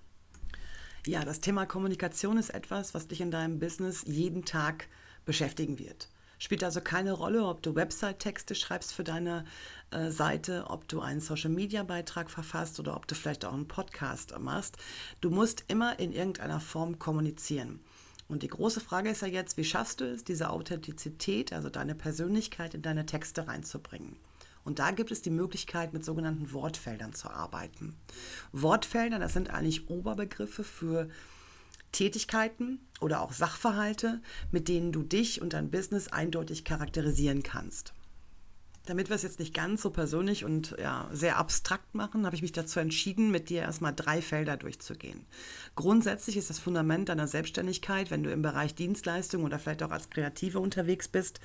Ja, 1.08 1.26
das 1.26 1.40
Thema 1.40 1.66
Kommunikation 1.66 2.38
ist 2.38 2.52
etwas, 2.52 2.94
was 2.94 3.08
dich 3.08 3.22
in 3.22 3.32
deinem 3.32 3.58
Business 3.58 4.04
jeden 4.06 4.46
Tag 4.46 4.88
beschäftigen 5.26 5.80
wird. 5.80 6.10
Spielt 6.40 6.64
also 6.64 6.82
keine 6.82 7.12
Rolle, 7.12 7.46
ob 7.46 7.62
du 7.62 7.76
Website-Texte 7.76 8.56
schreibst 8.56 8.94
für 8.94 9.04
deine 9.04 9.44
äh, 9.92 10.10
Seite, 10.10 10.66
ob 10.70 10.88
du 10.88 11.02
einen 11.02 11.20
Social-Media-Beitrag 11.20 12.32
verfasst 12.32 12.80
oder 12.80 12.96
ob 12.96 13.08
du 13.08 13.16
vielleicht 13.16 13.44
auch 13.46 13.54
einen 13.54 13.68
Podcast 13.68 14.34
machst. 14.40 14.78
Du 15.20 15.30
musst 15.30 15.66
immer 15.68 16.00
in 16.00 16.14
irgendeiner 16.14 16.60
Form 16.60 16.98
kommunizieren. 16.98 17.82
Und 18.30 18.44
die 18.44 18.48
große 18.48 18.80
Frage 18.80 19.10
ist 19.10 19.22
ja 19.22 19.28
jetzt, 19.28 19.58
wie 19.58 19.66
schaffst 19.66 20.02
du 20.02 20.06
es, 20.06 20.24
diese 20.24 20.50
Authentizität, 20.50 21.52
also 21.52 21.70
deine 21.70 21.96
Persönlichkeit 21.96 22.74
in 22.74 22.84
deine 22.84 23.06
Texte 23.06 23.48
reinzubringen? 23.48 24.18
Und 24.64 24.80
da 24.80 24.92
gibt 24.92 25.12
es 25.12 25.22
die 25.22 25.32
Möglichkeit, 25.32 25.94
mit 25.94 26.06
sogenannten 26.06 26.54
Wortfeldern 26.54 27.14
zu 27.14 27.30
arbeiten. 27.30 27.96
Wortfelder, 28.52 29.18
das 29.18 29.34
sind 29.34 29.50
eigentlich 29.50 29.90
Oberbegriffe 29.90 30.64
für 30.64 31.10
Tätigkeiten 31.92 32.80
oder 33.02 33.22
auch 33.22 33.34
Sachverhalte, 33.34 34.22
mit 34.52 34.68
denen 34.68 34.92
du 34.92 35.04
dich 35.04 35.42
und 35.42 35.54
dein 35.54 35.72
Business 35.72 36.08
eindeutig 36.08 36.66
charakterisieren 36.66 37.44
kannst. 37.44 37.94
Damit 38.90 39.10
wir 39.10 39.16
es 39.16 39.22
jetzt 39.22 39.38
nicht 39.38 39.54
ganz 39.54 39.84
so 39.84 39.92
persönlich 39.92 40.46
und 40.46 40.76
ja, 40.80 41.08
sehr 41.12 41.38
abstrakt 41.38 41.94
machen, 41.94 42.26
habe 42.26 42.36
ich 42.36 42.42
mich 42.42 42.54
dazu 42.54 42.80
entschieden, 42.80 43.30
mit 43.30 43.50
dir 43.50 43.62
erstmal 43.62 43.94
drei 43.94 44.20
Felder 44.20 44.58
durchzugehen. 44.58 45.28
Grundsätzlich 45.76 46.38
ist 46.38 46.50
das 46.50 46.58
Fundament 46.58 47.10
deiner 47.10 47.28
Selbstständigkeit, 47.28 48.10
wenn 48.10 48.24
du 48.24 48.32
im 48.32 48.42
Bereich 48.42 48.74
Dienstleistung 48.74 49.44
oder 49.44 49.60
vielleicht 49.60 49.84
auch 49.84 49.92
als 49.92 50.10
Kreative 50.10 50.60
unterwegs 50.60 51.08
bist, 51.08 51.40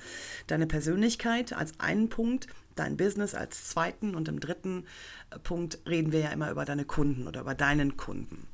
deine 0.47 0.65
Persönlichkeit 0.65 1.53
als 1.53 1.79
einen 1.79 2.09
Punkt, 2.09 2.47
dein 2.73 2.97
Business 2.97 3.35
als 3.35 3.65
zweiten 3.69 4.15
und 4.15 4.27
im 4.27 4.39
dritten 4.39 4.85
Punkt 5.43 5.79
reden 5.87 6.11
wir 6.11 6.21
ja 6.21 6.29
immer 6.29 6.49
über 6.49 6.65
deine 6.65 6.85
Kunden 6.85 7.27
oder 7.27 7.41
über 7.41 7.53
deinen 7.53 7.95
Kunden. 7.95 8.47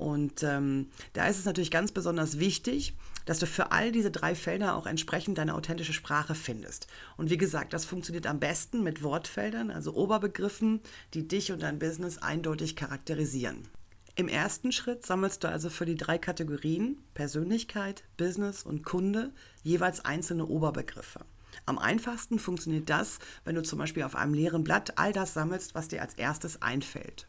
Und 0.00 0.42
ähm, 0.42 0.86
da 1.12 1.28
ist 1.28 1.38
es 1.38 1.44
natürlich 1.44 1.70
ganz 1.70 1.92
besonders 1.92 2.38
wichtig, 2.38 2.94
dass 3.26 3.38
du 3.38 3.44
für 3.44 3.70
all 3.70 3.92
diese 3.92 4.10
drei 4.10 4.34
Felder 4.34 4.74
auch 4.74 4.86
entsprechend 4.86 5.36
deine 5.36 5.54
authentische 5.54 5.92
Sprache 5.92 6.34
findest. 6.34 6.86
Und 7.18 7.28
wie 7.28 7.36
gesagt, 7.36 7.74
das 7.74 7.84
funktioniert 7.84 8.26
am 8.26 8.40
besten 8.40 8.82
mit 8.82 9.02
Wortfeldern, 9.02 9.70
also 9.70 9.94
Oberbegriffen, 9.94 10.80
die 11.12 11.28
dich 11.28 11.52
und 11.52 11.60
dein 11.60 11.78
Business 11.78 12.16
eindeutig 12.16 12.76
charakterisieren. 12.76 13.68
Im 14.16 14.26
ersten 14.26 14.72
Schritt 14.72 15.04
sammelst 15.04 15.44
du 15.44 15.48
also 15.48 15.68
für 15.68 15.84
die 15.84 15.96
drei 15.96 16.16
Kategorien 16.16 16.96
Persönlichkeit, 17.12 18.02
Business 18.16 18.62
und 18.62 18.84
Kunde 18.84 19.32
jeweils 19.62 20.02
einzelne 20.02 20.46
Oberbegriffe. 20.46 21.20
Am 21.66 21.78
einfachsten 21.78 22.38
funktioniert 22.38 22.88
das, 22.88 23.18
wenn 23.44 23.54
du 23.54 23.62
zum 23.62 23.78
Beispiel 23.78 24.04
auf 24.04 24.16
einem 24.16 24.32
leeren 24.32 24.64
Blatt 24.64 24.96
all 24.96 25.12
das 25.12 25.34
sammelst, 25.34 25.74
was 25.74 25.88
dir 25.88 26.00
als 26.00 26.14
erstes 26.14 26.62
einfällt. 26.62 27.26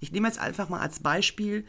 Ich 0.00 0.12
nehme 0.12 0.28
jetzt 0.28 0.38
einfach 0.38 0.68
mal 0.68 0.80
als 0.80 1.00
Beispiel 1.00 1.64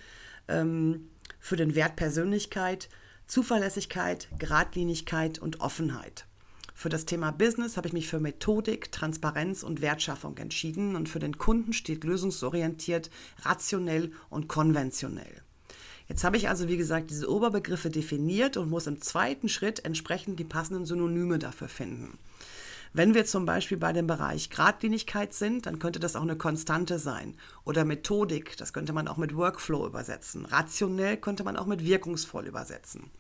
ähm, 0.48 1.10
für 1.40 1.56
den 1.56 1.76
Wert 1.76 1.96
Persönlichkeit 1.96 2.90
Zuverlässigkeit, 3.28 4.30
Geradlinigkeit 4.40 5.38
und 5.38 5.60
Offenheit. 5.60 6.26
Für 6.74 6.90
das 6.90 7.06
Thema 7.06 7.32
Business 7.32 7.76
habe 7.76 7.88
ich 7.88 7.94
mich 7.94 8.08
für 8.08 8.20
Methodik, 8.20 8.92
Transparenz 8.92 9.64
und 9.64 9.82
Wertschaffung 9.82 10.38
entschieden 10.38 10.96
und 10.96 11.10
für 11.10 11.20
den 11.20 11.38
Kunden 11.38 11.74
steht 11.74 12.04
lösungsorientiert, 12.04 13.10
rationell 13.42 14.12
und 14.30 14.48
konventionell. 14.48 15.42
Jetzt 16.08 16.24
habe 16.24 16.38
ich 16.38 16.48
also, 16.48 16.70
wie 16.70 16.78
gesagt, 16.78 17.10
diese 17.10 17.30
Oberbegriffe 17.30 17.90
definiert 17.90 18.56
und 18.56 18.70
muss 18.70 18.88
im 18.88 19.02
zweiten 19.02 19.50
Schritt 19.50 19.84
entsprechend 19.84 20.40
die 20.40 20.46
passenden 20.46 20.86
Synonyme 20.86 21.38
dafür 21.38 21.68
finden. 21.68 22.18
Wenn 22.94 23.14
wir 23.14 23.26
zum 23.26 23.46
Beispiel 23.46 23.78
bei 23.78 23.94
dem 23.94 24.08
Bereich 24.08 24.50
Gradlinigkeit 24.50 25.34
sind, 25.34 25.66
dann 25.66 25.80
könnte 25.80 26.00
das 26.00 26.16
auch 26.16 26.22
eine 26.22 26.38
Konstante 26.38 27.00
sein. 27.00 27.36
Oder 27.64 27.86
Methodik, 27.86 28.58
das 28.58 28.74
könnte 28.74 28.94
man 28.94 29.08
auch 29.08 29.18
mit 29.18 29.36
Workflow 29.36 29.86
übersetzen. 29.86 30.46
Rationell 30.46 31.18
könnte 31.18 31.44
man 31.44 31.58
auch 31.58 31.66
mit 31.66 31.86
wirkungsvoll 31.86 32.48
übersetzen. 32.48 33.12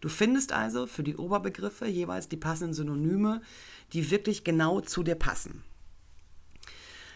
Du 0.00 0.08
findest 0.08 0.52
also 0.52 0.86
für 0.86 1.02
die 1.02 1.16
Oberbegriffe 1.16 1.86
jeweils 1.86 2.28
die 2.28 2.36
passenden 2.36 2.74
Synonyme, 2.74 3.40
die 3.92 4.10
wirklich 4.10 4.44
genau 4.44 4.80
zu 4.80 5.02
dir 5.02 5.14
passen. 5.14 5.62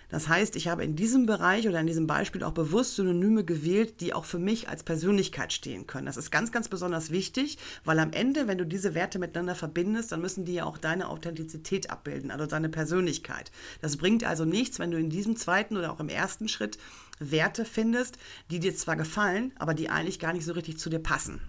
Das 0.08 0.28
heißt, 0.28 0.56
ich 0.56 0.68
habe 0.68 0.84
in 0.84 0.96
diesem 0.96 1.26
Bereich 1.26 1.68
oder 1.68 1.80
in 1.80 1.86
diesem 1.86 2.06
Beispiel 2.06 2.42
auch 2.42 2.52
bewusst 2.52 2.96
Synonyme 2.96 3.44
gewählt, 3.44 4.00
die 4.00 4.14
auch 4.14 4.24
für 4.24 4.38
mich 4.38 4.68
als 4.68 4.82
Persönlichkeit 4.82 5.52
stehen 5.52 5.86
können. 5.86 6.06
Das 6.06 6.16
ist 6.16 6.30
ganz, 6.30 6.50
ganz 6.50 6.68
besonders 6.68 7.10
wichtig, 7.10 7.58
weil 7.84 7.98
am 7.98 8.12
Ende, 8.12 8.48
wenn 8.48 8.58
du 8.58 8.64
diese 8.64 8.94
Werte 8.94 9.18
miteinander 9.18 9.54
verbindest, 9.54 10.12
dann 10.12 10.20
müssen 10.20 10.44
die 10.44 10.54
ja 10.54 10.64
auch 10.64 10.78
deine 10.78 11.08
Authentizität 11.08 11.90
abbilden, 11.90 12.30
also 12.30 12.46
deine 12.46 12.68
Persönlichkeit. 12.68 13.50
Das 13.80 13.96
bringt 13.96 14.24
also 14.24 14.44
nichts, 14.44 14.78
wenn 14.78 14.90
du 14.90 14.98
in 14.98 15.10
diesem 15.10 15.36
zweiten 15.36 15.76
oder 15.76 15.92
auch 15.92 16.00
im 16.00 16.08
ersten 16.08 16.48
Schritt 16.48 16.78
Werte 17.18 17.64
findest, 17.64 18.16
die 18.50 18.60
dir 18.60 18.74
zwar 18.76 18.96
gefallen, 18.96 19.52
aber 19.58 19.74
die 19.74 19.90
eigentlich 19.90 20.18
gar 20.18 20.32
nicht 20.32 20.44
so 20.44 20.52
richtig 20.52 20.78
zu 20.78 20.88
dir 20.88 21.00
passen. 21.00 21.40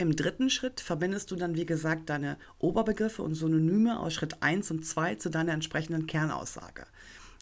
Im 0.00 0.16
dritten 0.16 0.48
Schritt 0.48 0.80
verbindest 0.80 1.30
du 1.30 1.36
dann, 1.36 1.56
wie 1.56 1.66
gesagt, 1.66 2.08
deine 2.08 2.38
Oberbegriffe 2.58 3.22
und 3.22 3.34
Synonyme 3.34 4.00
aus 4.00 4.14
Schritt 4.14 4.42
1 4.42 4.70
und 4.70 4.86
2 4.86 5.16
zu 5.16 5.28
deiner 5.28 5.52
entsprechenden 5.52 6.06
Kernaussage. 6.06 6.86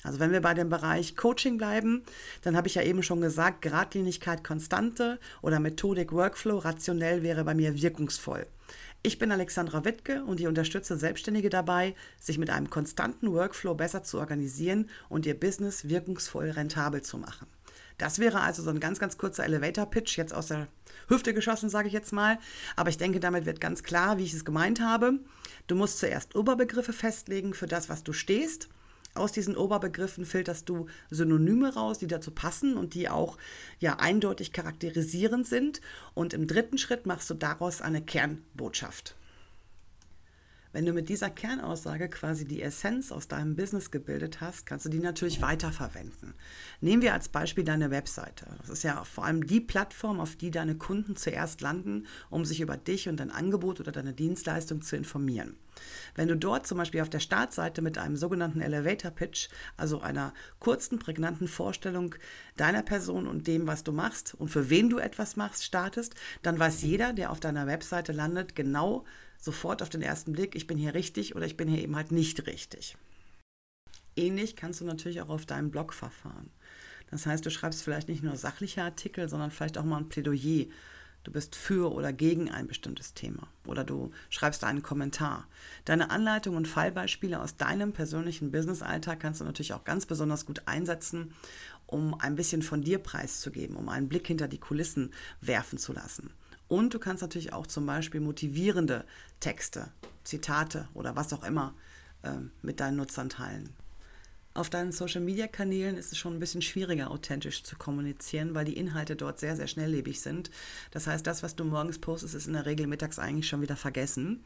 Also 0.02 0.18
wenn 0.18 0.32
wir 0.32 0.40
bei 0.40 0.54
dem 0.54 0.68
Bereich 0.68 1.14
Coaching 1.14 1.56
bleiben, 1.56 2.02
dann 2.42 2.56
habe 2.56 2.66
ich 2.66 2.74
ja 2.74 2.82
eben 2.82 3.04
schon 3.04 3.20
gesagt, 3.20 3.62
Gradlinigkeit 3.62 4.42
konstante 4.42 5.20
oder 5.40 5.60
Methodik 5.60 6.10
Workflow 6.10 6.58
rationell 6.58 7.22
wäre 7.22 7.44
bei 7.44 7.54
mir 7.54 7.80
wirkungsvoll. 7.80 8.44
Ich 9.04 9.20
bin 9.20 9.30
Alexandra 9.30 9.84
Wittke 9.84 10.24
und 10.24 10.40
ich 10.40 10.48
unterstütze 10.48 10.98
Selbstständige 10.98 11.50
dabei, 11.50 11.94
sich 12.18 12.38
mit 12.38 12.50
einem 12.50 12.70
konstanten 12.70 13.32
Workflow 13.32 13.76
besser 13.76 14.02
zu 14.02 14.18
organisieren 14.18 14.90
und 15.08 15.26
ihr 15.26 15.38
Business 15.38 15.88
wirkungsvoll 15.88 16.50
rentabel 16.50 17.02
zu 17.02 17.18
machen. 17.18 17.46
Das 17.98 18.20
wäre 18.20 18.40
also 18.40 18.62
so 18.62 18.70
ein 18.70 18.80
ganz, 18.80 19.00
ganz 19.00 19.18
kurzer 19.18 19.44
Elevator-Pitch, 19.44 20.16
jetzt 20.16 20.32
aus 20.32 20.46
der 20.46 20.68
Hüfte 21.08 21.34
geschossen, 21.34 21.68
sage 21.68 21.88
ich 21.88 21.94
jetzt 21.94 22.12
mal. 22.12 22.38
Aber 22.76 22.90
ich 22.90 22.96
denke, 22.96 23.18
damit 23.18 23.44
wird 23.44 23.60
ganz 23.60 23.82
klar, 23.82 24.18
wie 24.18 24.24
ich 24.24 24.34
es 24.34 24.44
gemeint 24.44 24.80
habe. 24.80 25.18
Du 25.66 25.74
musst 25.74 25.98
zuerst 25.98 26.36
Oberbegriffe 26.36 26.92
festlegen 26.92 27.54
für 27.54 27.66
das, 27.66 27.88
was 27.88 28.04
du 28.04 28.12
stehst. 28.12 28.68
Aus 29.14 29.32
diesen 29.32 29.56
Oberbegriffen 29.56 30.24
filterst 30.24 30.68
du 30.68 30.86
Synonyme 31.10 31.74
raus, 31.74 31.98
die 31.98 32.06
dazu 32.06 32.30
passen 32.30 32.76
und 32.76 32.94
die 32.94 33.08
auch 33.08 33.36
ja 33.80 33.96
eindeutig 33.98 34.52
charakterisierend 34.52 35.46
sind. 35.46 35.80
Und 36.14 36.34
im 36.34 36.46
dritten 36.46 36.78
Schritt 36.78 37.04
machst 37.04 37.28
du 37.30 37.34
daraus 37.34 37.82
eine 37.82 38.00
Kernbotschaft. 38.00 39.16
Wenn 40.72 40.84
du 40.84 40.92
mit 40.92 41.08
dieser 41.08 41.30
Kernaussage 41.30 42.08
quasi 42.10 42.44
die 42.44 42.60
Essenz 42.60 43.10
aus 43.10 43.26
deinem 43.26 43.56
Business 43.56 43.90
gebildet 43.90 44.42
hast, 44.42 44.66
kannst 44.66 44.84
du 44.84 44.90
die 44.90 44.98
natürlich 44.98 45.40
weiterverwenden. 45.40 46.34
Nehmen 46.82 47.00
wir 47.00 47.14
als 47.14 47.30
Beispiel 47.30 47.64
deine 47.64 47.90
Webseite. 47.90 48.46
Das 48.58 48.68
ist 48.68 48.82
ja 48.82 49.02
vor 49.04 49.24
allem 49.24 49.46
die 49.46 49.60
Plattform, 49.60 50.20
auf 50.20 50.36
die 50.36 50.50
deine 50.50 50.74
Kunden 50.74 51.16
zuerst 51.16 51.62
landen, 51.62 52.06
um 52.28 52.44
sich 52.44 52.60
über 52.60 52.76
dich 52.76 53.08
und 53.08 53.18
dein 53.18 53.30
Angebot 53.30 53.80
oder 53.80 53.92
deine 53.92 54.12
Dienstleistung 54.12 54.82
zu 54.82 54.96
informieren. 54.96 55.56
Wenn 56.14 56.28
du 56.28 56.36
dort 56.36 56.66
zum 56.66 56.76
Beispiel 56.76 57.00
auf 57.00 57.08
der 57.08 57.20
Startseite 57.20 57.80
mit 57.80 57.96
einem 57.96 58.16
sogenannten 58.16 58.60
Elevator 58.60 59.10
Pitch, 59.10 59.48
also 59.76 60.00
einer 60.00 60.34
kurzen, 60.58 60.98
prägnanten 60.98 61.48
Vorstellung 61.48 62.14
deiner 62.56 62.82
Person 62.82 63.26
und 63.26 63.46
dem, 63.46 63.66
was 63.66 63.84
du 63.84 63.92
machst 63.92 64.34
und 64.34 64.48
für 64.48 64.68
wen 64.68 64.90
du 64.90 64.98
etwas 64.98 65.36
machst, 65.36 65.64
startest, 65.64 66.14
dann 66.42 66.58
weiß 66.58 66.82
jeder, 66.82 67.12
der 67.12 67.30
auf 67.30 67.40
deiner 67.40 67.66
Webseite 67.66 68.12
landet, 68.12 68.54
genau, 68.54 69.04
sofort 69.38 69.82
auf 69.82 69.88
den 69.88 70.02
ersten 70.02 70.32
Blick, 70.32 70.54
ich 70.54 70.66
bin 70.66 70.78
hier 70.78 70.94
richtig 70.94 71.36
oder 71.36 71.46
ich 71.46 71.56
bin 71.56 71.68
hier 71.68 71.82
eben 71.82 71.96
halt 71.96 72.12
nicht 72.12 72.46
richtig. 72.46 72.96
Ähnlich 74.16 74.56
kannst 74.56 74.80
du 74.80 74.84
natürlich 74.84 75.20
auch 75.20 75.28
auf 75.28 75.46
deinem 75.46 75.70
Blog 75.70 75.92
verfahren. 75.92 76.50
Das 77.10 77.24
heißt, 77.24 77.46
du 77.46 77.50
schreibst 77.50 77.82
vielleicht 77.82 78.08
nicht 78.08 78.22
nur 78.22 78.36
sachliche 78.36 78.82
Artikel, 78.82 79.28
sondern 79.28 79.50
vielleicht 79.50 79.78
auch 79.78 79.84
mal 79.84 79.98
ein 79.98 80.08
Plädoyer. 80.08 80.66
Du 81.24 81.32
bist 81.32 81.56
für 81.56 81.92
oder 81.92 82.12
gegen 82.12 82.50
ein 82.50 82.66
bestimmtes 82.66 83.12
Thema 83.12 83.48
oder 83.66 83.84
du 83.84 84.12
schreibst 84.30 84.64
einen 84.64 84.82
Kommentar. 84.82 85.46
Deine 85.84 86.10
Anleitung 86.10 86.56
und 86.56 86.68
Fallbeispiele 86.68 87.40
aus 87.40 87.56
deinem 87.56 87.92
persönlichen 87.92 88.50
Businessalltag 88.50 89.20
kannst 89.20 89.40
du 89.40 89.44
natürlich 89.44 89.72
auch 89.72 89.84
ganz 89.84 90.06
besonders 90.06 90.46
gut 90.46 90.62
einsetzen, 90.66 91.34
um 91.86 92.14
ein 92.18 92.36
bisschen 92.36 92.62
von 92.62 92.82
dir 92.82 92.98
preiszugeben, 92.98 93.76
um 93.76 93.88
einen 93.88 94.08
Blick 94.08 94.26
hinter 94.26 94.48
die 94.48 94.58
Kulissen 94.58 95.12
werfen 95.40 95.78
zu 95.78 95.92
lassen. 95.92 96.30
Und 96.68 96.94
du 96.94 96.98
kannst 96.98 97.22
natürlich 97.22 97.52
auch 97.52 97.66
zum 97.66 97.86
Beispiel 97.86 98.20
motivierende 98.20 99.04
Texte, 99.40 99.90
Zitate 100.24 100.88
oder 100.94 101.16
was 101.16 101.32
auch 101.32 101.44
immer 101.44 101.74
äh, 102.22 102.32
mit 102.62 102.80
deinen 102.80 102.96
Nutzern 102.96 103.30
teilen. 103.30 103.74
Auf 104.58 104.70
deinen 104.70 104.90
Social-Media-Kanälen 104.90 105.96
ist 105.96 106.10
es 106.10 106.18
schon 106.18 106.34
ein 106.34 106.40
bisschen 106.40 106.62
schwieriger, 106.62 107.12
authentisch 107.12 107.62
zu 107.62 107.76
kommunizieren, 107.76 108.54
weil 108.54 108.64
die 108.64 108.76
Inhalte 108.76 109.14
dort 109.14 109.38
sehr, 109.38 109.54
sehr 109.54 109.68
schnelllebig 109.68 110.20
sind. 110.20 110.50
Das 110.90 111.06
heißt, 111.06 111.24
das, 111.24 111.44
was 111.44 111.54
du 111.54 111.64
morgens 111.64 112.00
postest, 112.00 112.34
ist 112.34 112.48
in 112.48 112.54
der 112.54 112.66
Regel 112.66 112.88
mittags 112.88 113.20
eigentlich 113.20 113.46
schon 113.46 113.62
wieder 113.62 113.76
vergessen. 113.76 114.42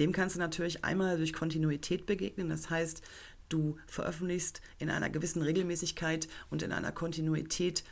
Dem 0.00 0.10
kannst 0.10 0.34
du 0.34 0.40
natürlich 0.40 0.84
einmal 0.84 1.16
durch 1.16 1.32
Kontinuität 1.32 2.06
begegnen. 2.06 2.48
Das 2.48 2.70
heißt, 2.70 3.02
du 3.48 3.76
veröffentlichst 3.86 4.62
in 4.80 4.90
einer 4.90 5.10
gewissen 5.10 5.42
Regelmäßigkeit 5.42 6.26
und 6.50 6.62
in 6.62 6.72
einer 6.72 6.90
Kontinuität 6.90 7.84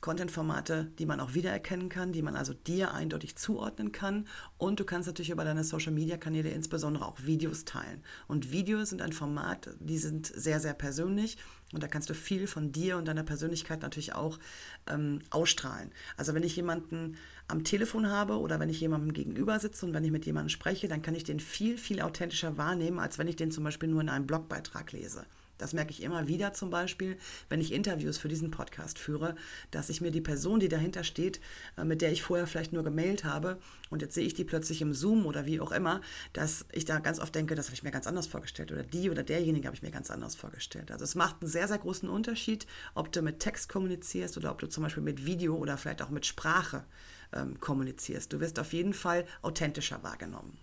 Content-Formate, 0.00 0.90
die 0.98 1.06
man 1.06 1.20
auch 1.20 1.34
wiedererkennen 1.34 1.88
kann, 1.88 2.12
die 2.12 2.22
man 2.22 2.36
also 2.36 2.54
dir 2.54 2.94
eindeutig 2.94 3.36
zuordnen 3.36 3.92
kann. 3.92 4.26
Und 4.56 4.80
du 4.80 4.84
kannst 4.84 5.06
natürlich 5.06 5.30
über 5.30 5.44
deine 5.44 5.64
Social-Media-Kanäle 5.64 6.50
insbesondere 6.50 7.06
auch 7.06 7.24
Videos 7.24 7.64
teilen. 7.64 8.02
Und 8.26 8.52
Videos 8.52 8.90
sind 8.90 9.02
ein 9.02 9.12
Format, 9.12 9.70
die 9.80 9.98
sind 9.98 10.26
sehr, 10.26 10.60
sehr 10.60 10.74
persönlich. 10.74 11.36
Und 11.72 11.82
da 11.82 11.88
kannst 11.88 12.08
du 12.08 12.14
viel 12.14 12.46
von 12.46 12.72
dir 12.72 12.96
und 12.96 13.06
deiner 13.06 13.24
Persönlichkeit 13.24 13.82
natürlich 13.82 14.14
auch 14.14 14.38
ähm, 14.86 15.20
ausstrahlen. 15.30 15.90
Also 16.16 16.34
wenn 16.34 16.42
ich 16.42 16.56
jemanden 16.56 17.16
am 17.46 17.64
Telefon 17.64 18.08
habe 18.08 18.38
oder 18.38 18.58
wenn 18.60 18.70
ich 18.70 18.80
jemandem 18.80 19.12
gegenüber 19.12 19.58
sitze 19.58 19.84
und 19.84 19.92
wenn 19.92 20.04
ich 20.04 20.10
mit 20.10 20.24
jemandem 20.24 20.48
spreche, 20.48 20.88
dann 20.88 21.02
kann 21.02 21.14
ich 21.14 21.24
den 21.24 21.40
viel, 21.40 21.76
viel 21.76 22.00
authentischer 22.00 22.56
wahrnehmen, 22.56 22.98
als 22.98 23.18
wenn 23.18 23.28
ich 23.28 23.36
den 23.36 23.50
zum 23.50 23.64
Beispiel 23.64 23.88
nur 23.88 24.00
in 24.00 24.08
einem 24.08 24.26
Blogbeitrag 24.26 24.92
lese. 24.92 25.26
Das 25.58 25.72
merke 25.72 25.90
ich 25.90 26.02
immer 26.02 26.28
wieder 26.28 26.54
zum 26.54 26.70
Beispiel, 26.70 27.18
wenn 27.48 27.60
ich 27.60 27.72
Interviews 27.72 28.18
für 28.18 28.28
diesen 28.28 28.50
Podcast 28.50 28.98
führe, 28.98 29.34
dass 29.70 29.90
ich 29.90 30.00
mir 30.00 30.10
die 30.10 30.20
Person, 30.20 30.60
die 30.60 30.68
dahinter 30.68 31.04
steht, 31.04 31.40
äh, 31.76 31.84
mit 31.84 32.00
der 32.00 32.12
ich 32.12 32.22
vorher 32.22 32.46
vielleicht 32.46 32.72
nur 32.72 32.84
gemailt 32.84 33.24
habe 33.24 33.58
und 33.90 34.02
jetzt 34.02 34.14
sehe 34.14 34.26
ich 34.26 34.34
die 34.34 34.44
plötzlich 34.44 34.80
im 34.80 34.94
Zoom 34.94 35.26
oder 35.26 35.46
wie 35.46 35.60
auch 35.60 35.72
immer, 35.72 36.00
dass 36.32 36.64
ich 36.72 36.84
da 36.84 36.98
ganz 37.00 37.20
oft 37.20 37.34
denke, 37.34 37.54
das 37.54 37.66
habe 37.66 37.74
ich 37.74 37.82
mir 37.82 37.90
ganz 37.90 38.06
anders 38.06 38.26
vorgestellt 38.26 38.72
oder 38.72 38.82
die 38.82 39.10
oder 39.10 39.22
derjenige 39.22 39.66
habe 39.66 39.76
ich 39.76 39.82
mir 39.82 39.90
ganz 39.90 40.10
anders 40.10 40.34
vorgestellt. 40.34 40.90
Also 40.90 41.04
es 41.04 41.14
macht 41.14 41.42
einen 41.42 41.50
sehr, 41.50 41.68
sehr 41.68 41.78
großen 41.78 42.08
Unterschied, 42.08 42.66
ob 42.94 43.12
du 43.12 43.22
mit 43.22 43.40
Text 43.40 43.68
kommunizierst 43.68 44.36
oder 44.36 44.50
ob 44.50 44.58
du 44.58 44.68
zum 44.68 44.84
Beispiel 44.84 45.02
mit 45.02 45.26
Video 45.26 45.56
oder 45.56 45.76
vielleicht 45.76 46.02
auch 46.02 46.10
mit 46.10 46.26
Sprache 46.26 46.84
ähm, 47.32 47.58
kommunizierst. 47.60 48.32
Du 48.32 48.40
wirst 48.40 48.58
auf 48.58 48.72
jeden 48.72 48.94
Fall 48.94 49.26
authentischer 49.42 50.02
wahrgenommen. 50.02 50.56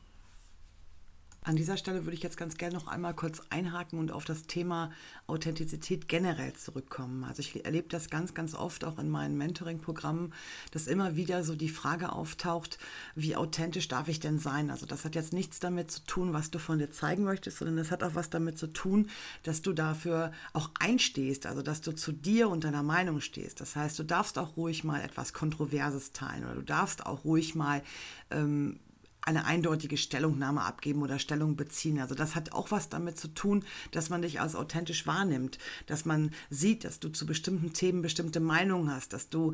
An 1.46 1.56
dieser 1.56 1.78
Stelle 1.78 2.06
würde 2.06 2.16
ich 2.16 2.24
jetzt 2.24 2.38
ganz 2.38 2.58
gerne 2.58 2.74
noch 2.74 2.88
einmal 2.88 3.14
kurz 3.14 3.40
einhaken 3.52 4.00
und 4.00 4.12
auf 4.12 4.26
das 4.26 4.48
Thema 4.48 4.92
Authentizität 5.28 6.08
generell 6.08 6.54
zurückkommen. 6.54 7.24
Also 7.24 7.42
ich 7.42 7.64
erlebe 7.64 7.88
das 7.88 8.10
ganz, 8.10 8.34
ganz 8.34 8.56
oft 8.56 8.84
auch 8.84 8.98
in 8.98 9.12
meinen 9.12 9.38
Mentoring-Programmen, 9.38 10.34
dass 10.72 10.88
immer 10.88 11.16
wieder 11.16 11.44
so 11.44 11.56
die 11.56 11.70
Frage 11.70 12.12
auftaucht, 12.14 12.80
wie 13.14 13.36
authentisch 13.36 13.88
darf 13.88 14.08
ich 14.08 14.20
denn 14.20 14.40
sein? 14.40 14.72
Also 14.72 14.88
das 14.88 15.06
hat 15.06 15.14
jetzt 15.14 15.34
nichts 15.34 15.60
damit 15.60 15.92
zu 15.92 16.04
tun, 16.06 16.34
was 16.34 16.50
du 16.50 16.58
von 16.58 16.80
dir 16.80 16.90
zeigen 16.90 17.24
möchtest, 17.26 17.60
sondern 17.60 17.78
das 17.78 17.92
hat 17.92 18.02
auch 18.02 18.16
was 18.16 18.32
damit 18.32 18.58
zu 18.58 18.66
tun, 18.66 19.12
dass 19.44 19.62
du 19.62 19.72
dafür 19.74 20.32
auch 20.54 20.72
einstehst, 20.80 21.46
also 21.46 21.62
dass 21.62 21.82
du 21.82 21.92
zu 21.92 22.12
dir 22.12 22.50
und 22.50 22.64
deiner 22.64 22.82
Meinung 22.82 23.22
stehst. 23.22 23.62
Das 23.62 23.76
heißt, 23.76 24.00
du 24.00 24.04
darfst 24.04 24.40
auch 24.40 24.58
ruhig 24.58 24.84
mal 24.84 25.00
etwas 25.00 25.32
Kontroverses 25.32 26.12
teilen 26.12 26.46
oder 26.46 26.56
du 26.56 26.64
darfst 26.64 27.06
auch 27.06 27.24
ruhig 27.24 27.54
mal 27.54 27.84
ähm, 28.32 28.80
eine 29.26 29.46
eindeutige 29.46 29.98
Stellungnahme 29.98 30.62
abgeben 30.62 31.02
oder 31.02 31.20
Stellung 31.20 31.56
beziehen. 31.56 32.00
Also 32.00 32.16
das 32.16 32.36
hat 32.36 32.52
auch 32.52 32.72
was 32.72 32.90
damit 32.90 33.20
zu 33.20 33.28
tun, 33.28 33.64
dass 33.92 34.10
man 34.10 34.22
dich 34.22 34.40
als 34.40 34.56
authentisch 34.56 35.08
wahrnimmt, 35.08 35.58
dass 35.88 36.06
man 36.06 36.32
sieht, 36.50 36.84
dass 36.84 37.00
du 37.00 37.10
zu 37.10 37.26
bestimmten 37.26 37.74
Themen 37.74 38.02
bestimmte 38.02 38.40
Meinungen 38.40 38.92
hast, 38.92 39.14
dass 39.14 39.30
du 39.30 39.54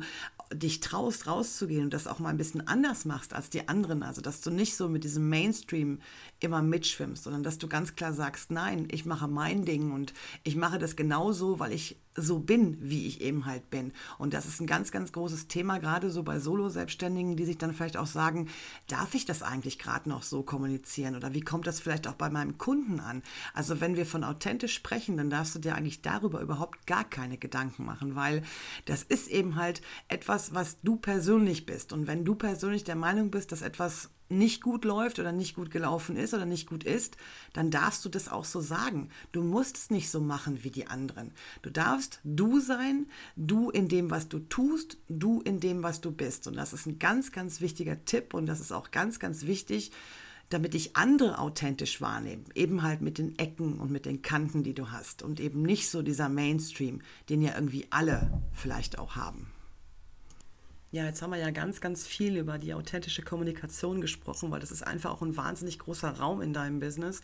dich 0.52 0.80
traust, 0.80 1.26
rauszugehen 1.26 1.84
und 1.84 1.94
das 1.94 2.06
auch 2.06 2.18
mal 2.18 2.28
ein 2.28 2.36
bisschen 2.36 2.66
anders 2.66 3.04
machst 3.04 3.32
als 3.32 3.48
die 3.48 3.68
anderen. 3.68 4.02
Also 4.02 4.20
dass 4.20 4.42
du 4.42 4.50
nicht 4.50 4.76
so 4.76 4.88
mit 4.88 5.04
diesem 5.04 5.28
Mainstream 5.28 6.00
immer 6.40 6.60
mitschwimmst, 6.60 7.24
sondern 7.24 7.42
dass 7.42 7.58
du 7.58 7.68
ganz 7.68 7.96
klar 7.96 8.12
sagst, 8.12 8.50
nein, 8.50 8.88
ich 8.90 9.06
mache 9.06 9.28
mein 9.28 9.64
Ding 9.64 9.92
und 9.92 10.12
ich 10.44 10.56
mache 10.56 10.78
das 10.78 10.96
genauso, 10.96 11.58
weil 11.58 11.72
ich 11.72 11.96
so 12.14 12.38
bin, 12.38 12.76
wie 12.80 13.06
ich 13.06 13.20
eben 13.20 13.46
halt 13.46 13.70
bin. 13.70 13.92
Und 14.18 14.34
das 14.34 14.46
ist 14.46 14.60
ein 14.60 14.66
ganz, 14.66 14.90
ganz 14.90 15.12
großes 15.12 15.48
Thema, 15.48 15.78
gerade 15.78 16.10
so 16.10 16.22
bei 16.22 16.38
Solo-Selbstständigen, 16.38 17.36
die 17.36 17.44
sich 17.44 17.58
dann 17.58 17.72
vielleicht 17.72 17.96
auch 17.96 18.06
sagen, 18.06 18.48
darf 18.88 19.14
ich 19.14 19.24
das 19.24 19.42
eigentlich 19.42 19.78
gerade 19.78 20.08
noch 20.08 20.22
so 20.22 20.42
kommunizieren 20.42 21.16
oder 21.16 21.34
wie 21.34 21.40
kommt 21.40 21.66
das 21.66 21.80
vielleicht 21.80 22.06
auch 22.06 22.14
bei 22.14 22.30
meinem 22.30 22.58
Kunden 22.58 23.00
an? 23.00 23.22
Also 23.54 23.80
wenn 23.80 23.96
wir 23.96 24.06
von 24.06 24.24
authentisch 24.24 24.74
sprechen, 24.74 25.16
dann 25.16 25.30
darfst 25.30 25.54
du 25.54 25.58
dir 25.58 25.74
eigentlich 25.74 26.02
darüber 26.02 26.40
überhaupt 26.40 26.86
gar 26.86 27.04
keine 27.04 27.38
Gedanken 27.38 27.84
machen, 27.84 28.14
weil 28.14 28.42
das 28.84 29.02
ist 29.02 29.28
eben 29.28 29.56
halt 29.56 29.80
etwas, 30.08 30.54
was 30.54 30.80
du 30.82 30.96
persönlich 30.96 31.66
bist. 31.66 31.92
Und 31.92 32.06
wenn 32.06 32.24
du 32.24 32.34
persönlich 32.34 32.84
der 32.84 32.96
Meinung 32.96 33.30
bist, 33.30 33.52
dass 33.52 33.62
etwas 33.62 34.10
nicht 34.32 34.62
gut 34.62 34.84
läuft 34.84 35.18
oder 35.18 35.32
nicht 35.32 35.54
gut 35.54 35.70
gelaufen 35.70 36.16
ist 36.16 36.34
oder 36.34 36.46
nicht 36.46 36.68
gut 36.68 36.84
ist, 36.84 37.16
dann 37.52 37.70
darfst 37.70 38.04
du 38.04 38.08
das 38.08 38.28
auch 38.28 38.44
so 38.44 38.60
sagen. 38.60 39.10
Du 39.32 39.42
musst 39.42 39.76
es 39.76 39.90
nicht 39.90 40.10
so 40.10 40.20
machen 40.20 40.64
wie 40.64 40.70
die 40.70 40.86
anderen. 40.86 41.32
Du 41.62 41.70
darfst 41.70 42.20
du 42.24 42.60
sein, 42.60 43.06
du 43.36 43.70
in 43.70 43.88
dem, 43.88 44.10
was 44.10 44.28
du 44.28 44.40
tust, 44.40 44.98
du 45.08 45.40
in 45.40 45.60
dem, 45.60 45.82
was 45.82 46.00
du 46.00 46.10
bist. 46.10 46.46
Und 46.46 46.56
das 46.56 46.72
ist 46.72 46.86
ein 46.86 46.98
ganz, 46.98 47.32
ganz 47.32 47.60
wichtiger 47.60 48.04
Tipp 48.04 48.34
und 48.34 48.46
das 48.46 48.60
ist 48.60 48.72
auch 48.72 48.90
ganz, 48.90 49.18
ganz 49.18 49.46
wichtig, 49.46 49.92
damit 50.52 50.74
dich 50.74 50.96
andere 50.96 51.38
authentisch 51.38 52.00
wahrnehmen. 52.00 52.44
Eben 52.54 52.82
halt 52.82 53.00
mit 53.00 53.18
den 53.18 53.38
Ecken 53.38 53.78
und 53.78 53.90
mit 53.90 54.04
den 54.04 54.22
Kanten, 54.22 54.62
die 54.62 54.74
du 54.74 54.90
hast. 54.90 55.22
Und 55.22 55.40
eben 55.40 55.62
nicht 55.62 55.88
so 55.88 56.02
dieser 56.02 56.28
Mainstream, 56.28 57.00
den 57.28 57.42
ja 57.42 57.54
irgendwie 57.54 57.86
alle 57.90 58.42
vielleicht 58.52 58.98
auch 58.98 59.16
haben. 59.16 59.46
Ja, 60.94 61.06
jetzt 61.06 61.22
haben 61.22 61.30
wir 61.30 61.38
ja 61.38 61.50
ganz, 61.52 61.80
ganz 61.80 62.06
viel 62.06 62.36
über 62.36 62.58
die 62.58 62.74
authentische 62.74 63.22
Kommunikation 63.22 64.02
gesprochen, 64.02 64.50
weil 64.50 64.60
das 64.60 64.70
ist 64.70 64.86
einfach 64.86 65.10
auch 65.10 65.22
ein 65.22 65.38
wahnsinnig 65.38 65.78
großer 65.78 66.10
Raum 66.18 66.42
in 66.42 66.52
deinem 66.52 66.80
Business. 66.80 67.22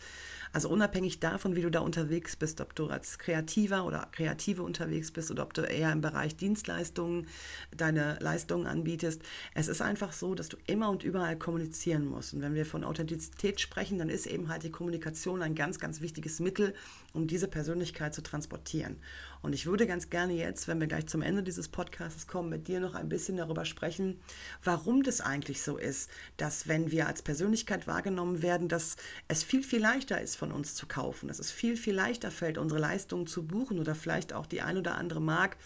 Also 0.51 0.69
unabhängig 0.69 1.19
davon, 1.19 1.55
wie 1.55 1.61
du 1.61 1.69
da 1.69 1.81
unterwegs 1.81 2.35
bist, 2.35 2.61
ob 2.61 2.73
du 2.73 2.87
als 2.87 3.19
Kreativer 3.19 3.85
oder 3.85 4.07
Kreative 4.11 4.63
unterwegs 4.63 5.11
bist 5.11 5.29
oder 5.29 5.43
ob 5.43 5.53
du 5.53 5.61
eher 5.61 5.91
im 5.91 6.01
Bereich 6.01 6.35
Dienstleistungen 6.35 7.27
deine 7.69 8.17
Leistungen 8.19 8.65
anbietest, 8.65 9.21
es 9.53 9.67
ist 9.67 9.83
einfach 9.83 10.13
so, 10.13 10.33
dass 10.33 10.49
du 10.49 10.57
immer 10.65 10.89
und 10.89 11.03
überall 11.03 11.37
kommunizieren 11.37 12.05
musst. 12.05 12.33
Und 12.33 12.41
wenn 12.41 12.55
wir 12.55 12.65
von 12.65 12.83
Authentizität 12.83 13.61
sprechen, 13.61 13.99
dann 13.99 14.09
ist 14.09 14.25
eben 14.25 14.49
halt 14.49 14.63
die 14.63 14.71
Kommunikation 14.71 15.43
ein 15.43 15.53
ganz, 15.53 15.77
ganz 15.77 16.01
wichtiges 16.01 16.39
Mittel, 16.39 16.73
um 17.13 17.27
diese 17.27 17.47
Persönlichkeit 17.47 18.15
zu 18.15 18.23
transportieren. 18.23 18.97
Und 19.41 19.53
ich 19.53 19.67
würde 19.67 19.87
ganz 19.87 20.09
gerne 20.09 20.33
jetzt, 20.33 20.67
wenn 20.67 20.79
wir 20.79 20.87
gleich 20.87 21.07
zum 21.07 21.21
Ende 21.21 21.43
dieses 21.43 21.69
Podcasts 21.69 22.27
kommen, 22.27 22.49
mit 22.49 22.67
dir 22.67 22.79
noch 22.79 22.95
ein 22.95 23.07
bisschen 23.07 23.37
darüber 23.37 23.58
sprechen, 23.65 24.19
warum 24.63 25.03
das 25.03 25.21
eigentlich 25.21 25.61
so 25.61 25.77
ist, 25.77 26.09
dass 26.37 26.67
wenn 26.67 26.91
wir 26.91 27.07
als 27.07 27.21
Persönlichkeit 27.21 27.87
wahrgenommen 27.87 28.41
werden, 28.41 28.67
dass 28.67 28.95
es 29.27 29.43
viel, 29.43 29.63
viel 29.63 29.81
leichter 29.81 30.21
ist, 30.21 30.35
von 30.35 30.51
uns 30.51 30.75
zu 30.75 30.87
kaufen, 30.87 31.27
dass 31.27 31.39
es 31.39 31.51
viel, 31.51 31.77
viel 31.77 31.95
leichter 31.95 32.31
fällt, 32.31 32.57
unsere 32.57 32.79
Leistungen 32.79 33.27
zu 33.27 33.45
buchen 33.45 33.79
oder 33.79 33.95
vielleicht 33.95 34.33
auch 34.33 34.45
die 34.45 34.61
ein 34.61 34.77
oder 34.77 34.95
andere 34.95 35.21
Mark, 35.21 35.57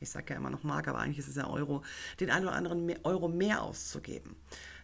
ich 0.00 0.10
sage 0.10 0.32
ja 0.32 0.36
immer 0.36 0.50
noch 0.50 0.62
Mark, 0.62 0.88
aber 0.88 0.98
eigentlich 0.98 1.18
ist 1.18 1.28
es 1.28 1.36
ja 1.36 1.48
Euro, 1.48 1.82
den 2.20 2.30
ein 2.30 2.42
oder 2.42 2.54
anderen 2.54 2.92
Euro 3.04 3.28
mehr 3.28 3.62
auszugeben. 3.62 4.36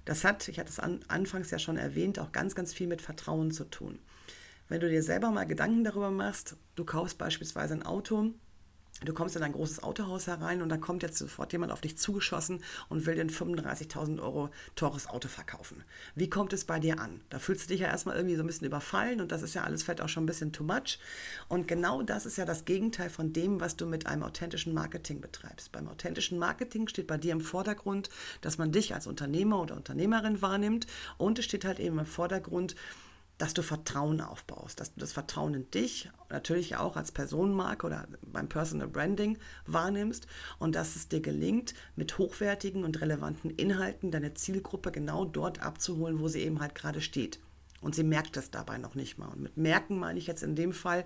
Das 0.05 0.24
hat, 0.24 0.46
ich 0.48 0.59
hatte 0.59 0.70
es 0.70 0.79
an, 0.79 1.00
anfangs 1.09 1.50
ja 1.50 1.59
schon 1.59 1.76
erwähnt, 1.76 2.18
auch 2.18 2.33
ganz, 2.33 2.55
ganz 2.55 2.72
viel 2.72 2.87
mit 2.87 3.02
Vertrauen 3.02 3.50
zu 3.50 3.64
tun. 3.64 3.98
Wenn 4.68 4.81
du 4.81 4.88
dir 4.88 5.02
selber 5.02 5.31
mal 5.31 5.44
Gedanken 5.44 5.85
darüber 5.85 6.11
machst, 6.11 6.57
du 6.74 6.85
kaufst 6.85 7.18
beispielsweise 7.18 7.74
ein 7.74 7.85
Auto, 7.85 8.33
Du 9.04 9.12
kommst 9.12 9.37
in 9.37 9.42
ein 9.42 9.52
großes 9.52 9.82
Autohaus 9.82 10.26
herein 10.26 10.62
und 10.62 10.70
dann 10.70 10.80
kommt 10.80 11.02
jetzt 11.02 11.18
sofort 11.18 11.52
jemand 11.52 11.70
auf 11.70 11.82
dich 11.82 11.98
zugeschossen 11.98 12.62
und 12.88 13.04
will 13.04 13.14
den 13.14 13.28
35.000 13.28 14.22
Euro 14.22 14.48
teures 14.74 15.06
Auto 15.09 15.28
verkaufen. 15.28 15.85
Wie 16.14 16.30
kommt 16.30 16.54
es 16.54 16.64
bei 16.64 16.78
dir 16.78 16.98
an? 16.98 17.20
Da 17.28 17.38
fühlst 17.38 17.64
du 17.64 17.68
dich 17.68 17.80
ja 17.80 17.88
erstmal 17.88 18.16
irgendwie 18.16 18.37
so 18.37 18.42
ein 18.42 18.46
bisschen 18.46 18.66
überfallen 18.66 19.20
und 19.20 19.32
das 19.32 19.42
ist 19.42 19.54
ja 19.54 19.64
alles 19.64 19.82
vielleicht 19.82 20.00
auch 20.00 20.09
schon 20.09 20.22
ein 20.22 20.26
bisschen 20.26 20.52
too 20.52 20.64
much. 20.64 20.98
Und 21.48 21.68
genau 21.68 22.02
das 22.02 22.24
ist 22.24 22.38
ja 22.38 22.46
das 22.46 22.64
Gegenteil 22.64 23.11
von 23.11 23.35
dem, 23.35 23.61
was 23.61 23.76
du 23.76 23.85
mit 23.85 24.06
einem 24.06 24.22
authentischen 24.22 24.72
Marketing 24.72 25.20
betreibst. 25.20 25.72
Beim 25.72 25.88
authentischen 25.88 26.38
Marketing 26.38 26.88
steht 26.88 27.06
bei 27.06 27.18
dir 27.18 27.32
im 27.32 27.42
Vordergrund, 27.42 28.09
dass 28.40 28.56
man 28.56 28.72
dich 28.72 28.94
als 28.94 29.06
Unternehmer 29.06 29.61
oder 29.61 29.76
Unternehmerin 29.76 30.40
wahrnimmt 30.40 30.87
und 31.18 31.38
es 31.38 31.44
steht 31.44 31.66
halt 31.66 31.80
eben 31.80 31.98
im 31.98 32.06
Vordergrund, 32.06 32.74
dass 33.38 33.55
du 33.55 33.62
Vertrauen 33.62 34.20
aufbaust, 34.20 34.81
dass 34.81 34.94
du 34.94 35.01
das 35.01 35.12
Vertrauen 35.12 35.55
in 35.55 35.70
dich, 35.70 36.11
natürlich 36.31 36.77
auch 36.77 36.96
als 36.96 37.12
Personenmarke 37.12 37.87
oder 37.87 38.09
beim 38.22 38.49
Personal 38.49 38.88
Branding 38.88 39.38
wahrnimmst 39.66 40.27
und 40.59 40.75
dass 40.75 40.96
es 40.96 41.09
dir 41.09 41.20
gelingt, 41.20 41.75
mit 41.96 42.18
hochwertigen 42.18 42.85
und 42.85 43.01
relevanten 43.01 43.51
Inhalten 43.51 44.11
deine 44.11 44.35
Zielgruppe 44.35 44.90
genau 44.90 45.25
dort 45.25 45.61
abzuholen, 45.61 46.20
wo 46.20 46.29
sie 46.29 46.40
eben 46.40 46.61
halt 46.61 46.75
gerade 46.75 47.01
steht. 47.01 47.40
Und 47.83 47.94
sie 47.94 48.05
merkt 48.05 48.37
es 48.37 48.51
dabei 48.51 48.79
noch 48.79 48.94
nicht 48.94 49.18
mal. 49.18 49.29
Und 49.29 49.40
mit 49.40 49.57
merken 49.57 49.99
meine 49.99 50.18
ich 50.18 50.27
jetzt 50.27 50.42
in 50.42 50.57
dem 50.57 50.72
Fall, 50.72 51.05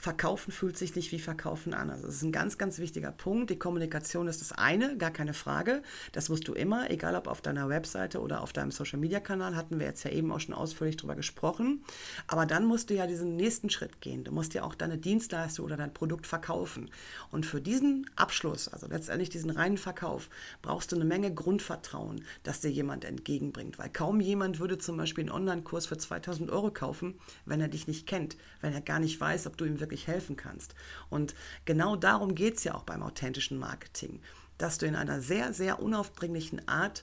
Verkaufen 0.00 0.50
fühlt 0.50 0.78
sich 0.78 0.96
nicht 0.96 1.12
wie 1.12 1.18
Verkaufen 1.18 1.74
an. 1.74 1.90
Also 1.90 2.06
das 2.06 2.16
ist 2.16 2.22
ein 2.22 2.32
ganz, 2.32 2.56
ganz 2.56 2.78
wichtiger 2.78 3.12
Punkt. 3.12 3.50
Die 3.50 3.58
Kommunikation 3.58 4.28
ist 4.28 4.40
das 4.40 4.50
eine, 4.50 4.96
gar 4.96 5.10
keine 5.10 5.34
Frage. 5.34 5.82
Das 6.12 6.30
musst 6.30 6.48
du 6.48 6.54
immer, 6.54 6.90
egal 6.90 7.14
ob 7.16 7.28
auf 7.28 7.42
deiner 7.42 7.68
Webseite 7.68 8.22
oder 8.22 8.40
auf 8.40 8.54
deinem 8.54 8.70
Social-Media-Kanal, 8.70 9.56
hatten 9.56 9.78
wir 9.78 9.84
jetzt 9.84 10.02
ja 10.04 10.10
eben 10.10 10.32
auch 10.32 10.40
schon 10.40 10.54
ausführlich 10.54 10.96
darüber 10.96 11.16
gesprochen. 11.16 11.84
Aber 12.28 12.46
dann 12.46 12.64
musst 12.64 12.88
du 12.88 12.94
ja 12.94 13.06
diesen 13.06 13.36
nächsten 13.36 13.68
Schritt 13.68 14.00
gehen. 14.00 14.24
Du 14.24 14.32
musst 14.32 14.54
ja 14.54 14.62
auch 14.62 14.74
deine 14.74 14.96
Dienstleistung 14.96 15.66
oder 15.66 15.76
dein 15.76 15.92
Produkt 15.92 16.26
verkaufen. 16.26 16.88
Und 17.30 17.44
für 17.44 17.60
diesen 17.60 18.08
Abschluss, 18.16 18.68
also 18.68 18.86
letztendlich 18.86 19.28
diesen 19.28 19.50
reinen 19.50 19.76
Verkauf, 19.76 20.30
brauchst 20.62 20.92
du 20.92 20.96
eine 20.96 21.04
Menge 21.04 21.34
Grundvertrauen, 21.34 22.24
dass 22.42 22.60
dir 22.60 22.70
jemand 22.70 23.04
entgegenbringt. 23.04 23.78
Weil 23.78 23.90
kaum 23.90 24.20
jemand 24.20 24.60
würde 24.60 24.78
zum 24.78 24.96
Beispiel 24.96 25.24
einen 25.24 25.32
Online-Kurs 25.32 25.84
für 25.84 25.98
2000 25.98 26.50
Euro 26.50 26.70
kaufen, 26.70 27.20
wenn 27.44 27.60
er 27.60 27.68
dich 27.68 27.86
nicht 27.86 28.06
kennt, 28.06 28.38
wenn 28.62 28.72
er 28.72 28.80
gar 28.80 28.98
nicht 28.98 29.20
weiß, 29.20 29.46
ob 29.46 29.58
du 29.58 29.66
ihm 29.66 29.78
wirklich 29.78 29.89
wirklich 29.90 30.06
helfen 30.06 30.36
kannst. 30.36 30.74
Und 31.08 31.34
genau 31.64 31.96
darum 31.96 32.34
geht 32.34 32.56
es 32.56 32.64
ja 32.64 32.74
auch 32.74 32.84
beim 32.84 33.02
authentischen 33.02 33.58
Marketing, 33.58 34.20
dass 34.56 34.78
du 34.78 34.86
in 34.86 34.94
einer 34.94 35.20
sehr, 35.20 35.52
sehr 35.52 35.82
unaufdringlichen 35.82 36.66
Art 36.68 37.02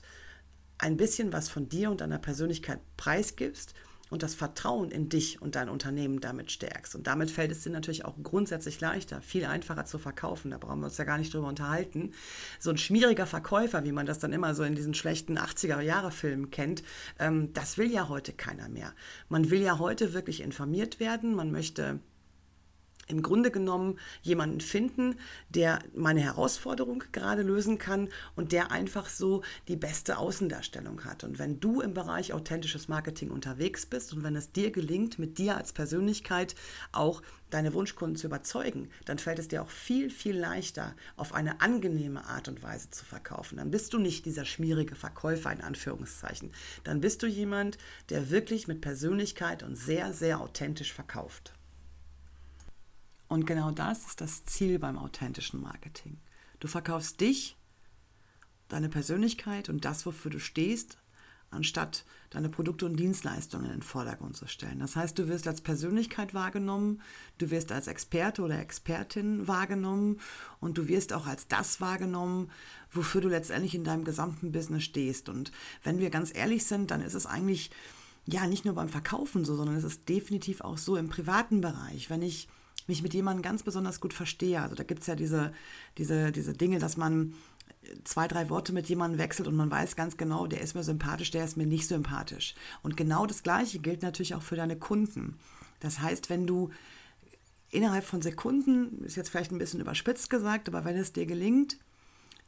ein 0.78 0.96
bisschen 0.96 1.32
was 1.32 1.48
von 1.48 1.68
dir 1.68 1.90
und 1.90 2.00
deiner 2.00 2.18
Persönlichkeit 2.18 2.80
preisgibst 2.96 3.74
und 4.10 4.22
das 4.22 4.34
Vertrauen 4.34 4.90
in 4.90 5.08
dich 5.08 5.42
und 5.42 5.54
dein 5.54 5.68
Unternehmen 5.68 6.20
damit 6.20 6.50
stärkst. 6.50 6.94
Und 6.94 7.06
damit 7.06 7.30
fällt 7.30 7.50
es 7.50 7.62
dir 7.62 7.70
natürlich 7.70 8.04
auch 8.04 8.14
grundsätzlich 8.22 8.80
leichter, 8.80 9.20
viel 9.20 9.44
einfacher 9.44 9.84
zu 9.84 9.98
verkaufen. 9.98 10.50
Da 10.50 10.58
brauchen 10.58 10.80
wir 10.80 10.86
uns 10.86 10.98
ja 10.98 11.04
gar 11.04 11.18
nicht 11.18 11.32
drüber 11.32 11.48
unterhalten. 11.48 12.12
So 12.58 12.70
ein 12.70 12.78
schmieriger 12.78 13.26
Verkäufer, 13.26 13.84
wie 13.84 13.92
man 13.92 14.06
das 14.06 14.18
dann 14.18 14.32
immer 14.32 14.54
so 14.54 14.62
in 14.62 14.74
diesen 14.74 14.94
schlechten 14.94 15.38
80er-Jahre-Filmen 15.38 16.50
kennt, 16.50 16.82
ähm, 17.18 17.52
das 17.52 17.78
will 17.78 17.90
ja 17.90 18.08
heute 18.08 18.32
keiner 18.32 18.68
mehr. 18.68 18.94
Man 19.28 19.50
will 19.50 19.60
ja 19.60 19.78
heute 19.78 20.14
wirklich 20.14 20.40
informiert 20.40 21.00
werden. 21.00 21.34
Man 21.34 21.50
möchte 21.52 22.00
im 23.08 23.22
Grunde 23.22 23.50
genommen 23.50 23.98
jemanden 24.22 24.60
finden, 24.60 25.16
der 25.48 25.80
meine 25.94 26.20
Herausforderung 26.20 27.04
gerade 27.12 27.42
lösen 27.42 27.78
kann 27.78 28.08
und 28.36 28.52
der 28.52 28.70
einfach 28.70 29.08
so 29.08 29.42
die 29.66 29.76
beste 29.76 30.18
Außendarstellung 30.18 31.04
hat. 31.04 31.24
Und 31.24 31.38
wenn 31.38 31.60
du 31.60 31.80
im 31.80 31.94
Bereich 31.94 32.32
authentisches 32.32 32.88
Marketing 32.88 33.30
unterwegs 33.30 33.86
bist 33.86 34.12
und 34.12 34.22
wenn 34.22 34.36
es 34.36 34.52
dir 34.52 34.70
gelingt, 34.70 35.18
mit 35.18 35.38
dir 35.38 35.56
als 35.56 35.72
Persönlichkeit 35.72 36.54
auch 36.92 37.22
deine 37.50 37.72
Wunschkunden 37.72 38.16
zu 38.16 38.26
überzeugen, 38.26 38.90
dann 39.06 39.18
fällt 39.18 39.38
es 39.38 39.48
dir 39.48 39.62
auch 39.62 39.70
viel, 39.70 40.10
viel 40.10 40.36
leichter, 40.36 40.94
auf 41.16 41.32
eine 41.32 41.60
angenehme 41.60 42.26
Art 42.26 42.48
und 42.48 42.62
Weise 42.62 42.90
zu 42.90 43.04
verkaufen. 43.04 43.56
Dann 43.56 43.70
bist 43.70 43.94
du 43.94 43.98
nicht 43.98 44.26
dieser 44.26 44.44
schmierige 44.44 44.94
Verkäufer 44.94 45.50
in 45.50 45.62
Anführungszeichen. 45.62 46.52
Dann 46.84 47.00
bist 47.00 47.22
du 47.22 47.26
jemand, 47.26 47.78
der 48.10 48.30
wirklich 48.30 48.68
mit 48.68 48.80
Persönlichkeit 48.80 49.62
und 49.62 49.76
sehr, 49.76 50.12
sehr 50.12 50.40
authentisch 50.40 50.92
verkauft. 50.92 51.52
Und 53.28 53.46
genau 53.46 53.70
das 53.70 54.06
ist 54.06 54.20
das 54.20 54.44
Ziel 54.44 54.78
beim 54.78 54.98
authentischen 54.98 55.60
Marketing. 55.60 56.18
Du 56.60 56.68
verkaufst 56.68 57.20
dich, 57.20 57.56
deine 58.68 58.88
Persönlichkeit 58.88 59.68
und 59.68 59.84
das, 59.84 60.06
wofür 60.06 60.30
du 60.30 60.40
stehst, 60.40 60.98
anstatt 61.50 62.04
deine 62.30 62.50
Produkte 62.50 62.84
und 62.84 62.96
Dienstleistungen 62.96 63.66
in 63.66 63.72
den 63.72 63.82
Vordergrund 63.82 64.36
zu 64.36 64.46
stellen. 64.46 64.80
Das 64.80 64.96
heißt, 64.96 65.18
du 65.18 65.28
wirst 65.28 65.48
als 65.48 65.62
Persönlichkeit 65.62 66.34
wahrgenommen, 66.34 67.00
du 67.38 67.50
wirst 67.50 67.72
als 67.72 67.86
Experte 67.86 68.42
oder 68.42 68.58
Expertin 68.58 69.48
wahrgenommen 69.48 70.20
und 70.60 70.76
du 70.76 70.88
wirst 70.88 71.12
auch 71.12 71.26
als 71.26 71.48
das 71.48 71.80
wahrgenommen, 71.80 72.50
wofür 72.90 73.22
du 73.22 73.28
letztendlich 73.28 73.74
in 73.74 73.84
deinem 73.84 74.04
gesamten 74.04 74.52
Business 74.52 74.84
stehst. 74.84 75.30
Und 75.30 75.50
wenn 75.82 75.98
wir 75.98 76.10
ganz 76.10 76.34
ehrlich 76.34 76.66
sind, 76.66 76.90
dann 76.90 77.00
ist 77.00 77.14
es 77.14 77.24
eigentlich 77.24 77.70
ja 78.26 78.46
nicht 78.46 78.66
nur 78.66 78.74
beim 78.74 78.90
Verkaufen 78.90 79.46
so, 79.46 79.56
sondern 79.56 79.76
es 79.76 79.84
ist 79.84 80.06
definitiv 80.06 80.60
auch 80.60 80.76
so 80.76 80.96
im 80.96 81.08
privaten 81.08 81.62
Bereich. 81.62 82.10
Wenn 82.10 82.20
ich 82.20 82.48
mich 82.88 83.02
mit 83.02 83.14
jemandem 83.14 83.42
ganz 83.42 83.62
besonders 83.62 84.00
gut 84.00 84.12
verstehe. 84.12 84.60
Also 84.60 84.74
da 84.74 84.82
gibt 84.82 85.02
es 85.02 85.06
ja 85.06 85.14
diese, 85.14 85.52
diese, 85.98 86.32
diese 86.32 86.54
Dinge, 86.54 86.78
dass 86.78 86.96
man 86.96 87.34
zwei, 88.04 88.28
drei 88.28 88.50
Worte 88.50 88.72
mit 88.72 88.88
jemandem 88.88 89.18
wechselt 89.18 89.48
und 89.48 89.56
man 89.56 89.70
weiß 89.70 89.96
ganz 89.96 90.16
genau, 90.16 90.46
der 90.46 90.60
ist 90.60 90.74
mir 90.74 90.82
sympathisch, 90.82 91.30
der 91.30 91.44
ist 91.44 91.56
mir 91.56 91.66
nicht 91.66 91.86
sympathisch. 91.86 92.54
Und 92.82 92.96
genau 92.96 93.26
das 93.26 93.42
Gleiche 93.42 93.78
gilt 93.78 94.02
natürlich 94.02 94.34
auch 94.34 94.42
für 94.42 94.56
deine 94.56 94.76
Kunden. 94.76 95.38
Das 95.80 96.00
heißt, 96.00 96.30
wenn 96.30 96.46
du 96.46 96.70
innerhalb 97.70 98.04
von 98.04 98.22
Sekunden, 98.22 99.04
ist 99.04 99.16
jetzt 99.16 99.28
vielleicht 99.28 99.52
ein 99.52 99.58
bisschen 99.58 99.80
überspitzt 99.80 100.30
gesagt, 100.30 100.68
aber 100.68 100.84
wenn 100.84 100.96
es 100.96 101.12
dir 101.12 101.26
gelingt, 101.26 101.78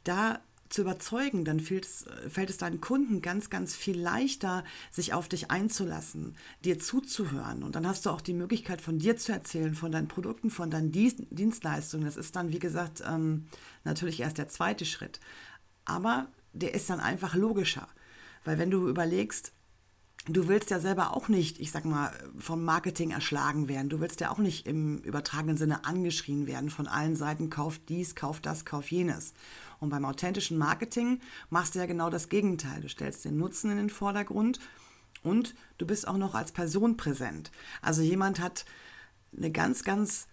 da 0.03 0.39
zu 0.71 0.81
überzeugen, 0.81 1.45
dann 1.45 1.59
fällt 1.59 1.85
es, 1.85 2.05
fällt 2.29 2.49
es 2.49 2.57
deinen 2.57 2.81
Kunden 2.81 3.21
ganz, 3.21 3.49
ganz 3.49 3.75
viel 3.75 3.99
leichter, 3.99 4.63
sich 4.89 5.13
auf 5.13 5.27
dich 5.27 5.51
einzulassen, 5.51 6.35
dir 6.63 6.79
zuzuhören. 6.79 7.63
Und 7.63 7.75
dann 7.75 7.85
hast 7.85 8.05
du 8.05 8.09
auch 8.09 8.21
die 8.21 8.33
Möglichkeit, 8.33 8.81
von 8.81 8.97
dir 8.97 9.17
zu 9.17 9.31
erzählen, 9.31 9.75
von 9.75 9.91
deinen 9.91 10.07
Produkten, 10.07 10.49
von 10.49 10.71
deinen 10.71 10.91
Dienstleistungen. 10.91 12.05
Das 12.05 12.17
ist 12.17 12.35
dann, 12.35 12.51
wie 12.51 12.59
gesagt, 12.59 13.03
ähm, 13.05 13.47
natürlich 13.83 14.19
erst 14.21 14.37
der 14.37 14.47
zweite 14.47 14.85
Schritt. 14.85 15.19
Aber 15.85 16.27
der 16.53 16.73
ist 16.73 16.89
dann 16.89 16.99
einfach 16.99 17.35
logischer. 17.35 17.87
Weil 18.43 18.57
wenn 18.57 18.71
du 18.71 18.87
überlegst, 18.87 19.51
du 20.27 20.47
willst 20.47 20.69
ja 20.69 20.79
selber 20.79 21.15
auch 21.15 21.27
nicht, 21.27 21.59
ich 21.59 21.71
sag 21.71 21.85
mal, 21.85 22.11
vom 22.37 22.63
Marketing 22.63 23.11
erschlagen 23.11 23.67
werden. 23.67 23.89
Du 23.89 23.99
willst 23.99 24.21
ja 24.21 24.31
auch 24.31 24.37
nicht 24.37 24.67
im 24.67 24.99
übertragenen 24.99 25.57
Sinne 25.57 25.85
angeschrien 25.85 26.47
werden 26.47 26.69
von 26.69 26.87
allen 26.87 27.15
Seiten, 27.15 27.49
kauf 27.49 27.79
dies, 27.89 28.15
kauf 28.15 28.39
das, 28.39 28.65
kauf 28.65 28.91
jenes. 28.91 29.33
Und 29.81 29.89
beim 29.89 30.05
authentischen 30.05 30.59
Marketing 30.59 31.19
machst 31.49 31.73
du 31.75 31.79
ja 31.79 31.87
genau 31.87 32.09
das 32.09 32.29
Gegenteil. 32.29 32.81
Du 32.81 32.87
stellst 32.87 33.25
den 33.25 33.37
Nutzen 33.37 33.71
in 33.71 33.77
den 33.77 33.89
Vordergrund 33.89 34.59
und 35.23 35.55
du 35.79 35.87
bist 35.87 36.07
auch 36.07 36.17
noch 36.17 36.35
als 36.35 36.51
Person 36.51 36.97
präsent. 36.97 37.51
Also 37.81 38.03
jemand 38.03 38.39
hat 38.39 38.63
eine 39.35 39.51
ganz, 39.51 39.83
ganz 39.83 40.27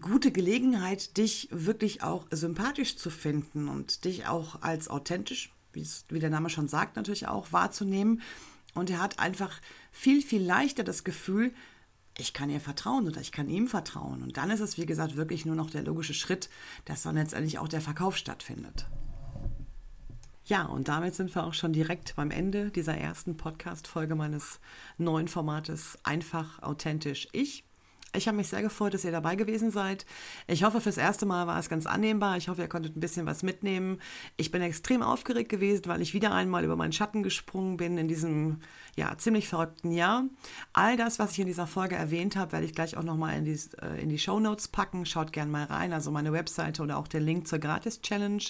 gute 0.00 0.30
Gelegenheit, 0.30 1.16
dich 1.16 1.48
wirklich 1.50 2.02
auch 2.02 2.26
sympathisch 2.30 2.96
zu 2.96 3.08
finden 3.08 3.68
und 3.68 4.04
dich 4.04 4.26
auch 4.26 4.60
als 4.60 4.88
authentisch, 4.88 5.50
wie 5.72 6.18
der 6.18 6.30
Name 6.30 6.50
schon 6.50 6.68
sagt, 6.68 6.96
natürlich 6.96 7.28
auch 7.28 7.50
wahrzunehmen. 7.50 8.20
Und 8.74 8.90
er 8.90 9.00
hat 9.00 9.18
einfach 9.18 9.58
viel, 9.90 10.22
viel 10.22 10.42
leichter 10.42 10.84
das 10.84 11.02
Gefühl, 11.02 11.54
ich 12.18 12.32
kann 12.32 12.50
ihr 12.50 12.60
vertrauen 12.60 13.06
oder 13.06 13.20
ich 13.20 13.32
kann 13.32 13.48
ihm 13.48 13.68
vertrauen. 13.68 14.22
Und 14.22 14.36
dann 14.36 14.50
ist 14.50 14.60
es, 14.60 14.76
wie 14.78 14.86
gesagt, 14.86 15.16
wirklich 15.16 15.46
nur 15.46 15.56
noch 15.56 15.70
der 15.70 15.82
logische 15.82 16.14
Schritt, 16.14 16.48
dass 16.84 17.02
dann 17.02 17.16
letztendlich 17.16 17.58
auch 17.58 17.68
der 17.68 17.80
Verkauf 17.80 18.16
stattfindet. 18.16 18.86
Ja, 20.44 20.64
und 20.64 20.88
damit 20.88 21.14
sind 21.14 21.34
wir 21.34 21.44
auch 21.44 21.54
schon 21.54 21.72
direkt 21.72 22.16
beim 22.16 22.30
Ende 22.30 22.70
dieser 22.70 22.96
ersten 22.96 23.36
Podcast-Folge 23.36 24.14
meines 24.14 24.60
neuen 24.98 25.28
Formates 25.28 25.98
Einfach, 26.02 26.60
authentisch, 26.62 27.28
ich. 27.32 27.64
Ich 28.14 28.28
habe 28.28 28.36
mich 28.36 28.48
sehr 28.48 28.60
gefreut, 28.60 28.92
dass 28.92 29.04
ihr 29.04 29.10
dabei 29.10 29.36
gewesen 29.36 29.70
seid. 29.70 30.04
Ich 30.46 30.64
hoffe, 30.64 30.82
fürs 30.82 30.98
erste 30.98 31.24
Mal 31.24 31.46
war 31.46 31.58
es 31.58 31.70
ganz 31.70 31.86
annehmbar. 31.86 32.36
Ich 32.36 32.48
hoffe, 32.48 32.60
ihr 32.60 32.68
konntet 32.68 32.94
ein 32.94 33.00
bisschen 33.00 33.24
was 33.24 33.42
mitnehmen. 33.42 34.00
Ich 34.36 34.50
bin 34.50 34.60
extrem 34.60 35.02
aufgeregt 35.02 35.48
gewesen, 35.48 35.84
weil 35.86 36.02
ich 36.02 36.12
wieder 36.12 36.32
einmal 36.32 36.62
über 36.62 36.76
meinen 36.76 36.92
Schatten 36.92 37.22
gesprungen 37.22 37.78
bin 37.78 37.96
in 37.96 38.08
diesem 38.08 38.60
ja, 38.96 39.16
ziemlich 39.16 39.48
verrückten 39.48 39.92
Jahr. 39.92 40.24
All 40.74 40.98
das, 40.98 41.18
was 41.18 41.32
ich 41.32 41.38
in 41.38 41.46
dieser 41.46 41.66
Folge 41.66 41.94
erwähnt 41.94 42.36
habe, 42.36 42.52
werde 42.52 42.66
ich 42.66 42.74
gleich 42.74 42.98
auch 42.98 43.02
nochmal 43.02 43.38
in 43.38 43.46
die, 43.46 43.58
äh, 43.80 44.02
in 44.02 44.10
die 44.10 44.18
Show 44.18 44.38
Notes 44.38 44.68
packen. 44.68 45.06
Schaut 45.06 45.32
gerne 45.32 45.50
mal 45.50 45.64
rein, 45.64 45.94
also 45.94 46.10
meine 46.10 46.34
Webseite 46.34 46.82
oder 46.82 46.98
auch 46.98 47.08
der 47.08 47.20
Link 47.20 47.48
zur 47.48 47.60
Gratis-Challenge. 47.60 48.42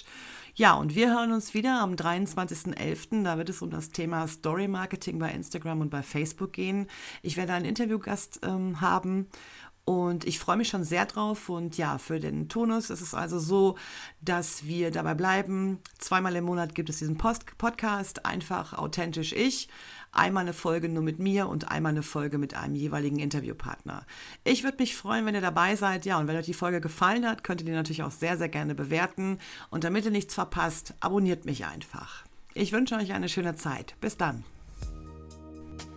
Ja, 0.55 0.75
und 0.75 0.93
wir 0.93 1.09
hören 1.09 1.31
uns 1.31 1.55
wieder 1.55 1.81
am 1.81 1.95
23.11. 1.95 3.23
Da 3.23 3.39
wird 3.39 3.49
es 3.49 3.63
um 3.63 3.71
das 3.71 3.89
Thema 3.89 4.27
Story 4.27 4.67
Marketing 4.67 5.17
bei 5.17 5.31
Instagram 5.31 5.81
und 5.81 5.89
bei 5.89 6.03
Facebook 6.03 6.53
gehen. 6.53 6.85
Ich 7.23 7.37
werde 7.37 7.53
einen 7.53 7.65
Interviewgast 7.65 8.41
ähm, 8.43 8.79
haben. 8.79 9.29
Und 9.85 10.23
ich 10.25 10.39
freue 10.39 10.55
mich 10.55 10.69
schon 10.69 10.85
sehr 10.85 11.05
drauf. 11.05 11.49
Und 11.49 11.77
ja, 11.77 11.97
für 11.97 12.19
den 12.19 12.47
Tonus 12.47 12.89
ist 12.89 13.01
es 13.01 13.13
also 13.13 13.37
so, 13.39 13.77
dass 14.21 14.65
wir 14.65 14.91
dabei 14.91 15.13
bleiben. 15.13 15.79
Zweimal 15.97 16.35
im 16.35 16.45
Monat 16.45 16.73
gibt 16.73 16.89
es 16.89 16.99
diesen 16.99 17.17
Post 17.17 17.57
Podcast, 17.57 18.25
einfach 18.25 18.73
authentisch 18.73 19.33
ich. 19.33 19.67
Einmal 20.13 20.43
eine 20.43 20.53
Folge 20.53 20.89
nur 20.89 21.03
mit 21.03 21.19
mir 21.19 21.49
und 21.49 21.69
einmal 21.69 21.91
eine 21.91 22.03
Folge 22.03 22.37
mit 22.37 22.53
einem 22.53 22.75
jeweiligen 22.75 23.19
Interviewpartner. 23.19 24.05
Ich 24.43 24.63
würde 24.63 24.77
mich 24.77 24.95
freuen, 24.95 25.25
wenn 25.25 25.35
ihr 25.35 25.41
dabei 25.41 25.75
seid. 25.75 26.05
Ja, 26.05 26.19
und 26.19 26.27
wenn 26.27 26.37
euch 26.37 26.45
die 26.45 26.53
Folge 26.53 26.79
gefallen 26.79 27.27
hat, 27.27 27.43
könnt 27.43 27.61
ihr 27.61 27.65
die 27.65 27.71
natürlich 27.71 28.03
auch 28.03 28.11
sehr, 28.11 28.37
sehr 28.37 28.49
gerne 28.49 28.75
bewerten. 28.75 29.39
Und 29.69 29.83
damit 29.83 30.05
ihr 30.05 30.11
nichts 30.11 30.35
verpasst, 30.35 30.93
abonniert 30.99 31.45
mich 31.45 31.65
einfach. 31.65 32.23
Ich 32.53 32.71
wünsche 32.71 32.95
euch 32.95 33.11
eine 33.11 33.27
schöne 33.27 33.55
Zeit. 33.55 33.95
Bis 33.99 34.15
dann. 34.15 34.43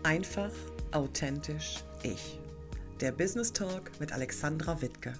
Einfach, 0.02 0.50
authentisch, 0.92 1.84
ich. 2.02 2.38
Der 3.00 3.12
Business 3.12 3.52
Talk 3.52 3.90
mit 4.00 4.10
Alexandra 4.10 4.80
Wittke. 4.80 5.12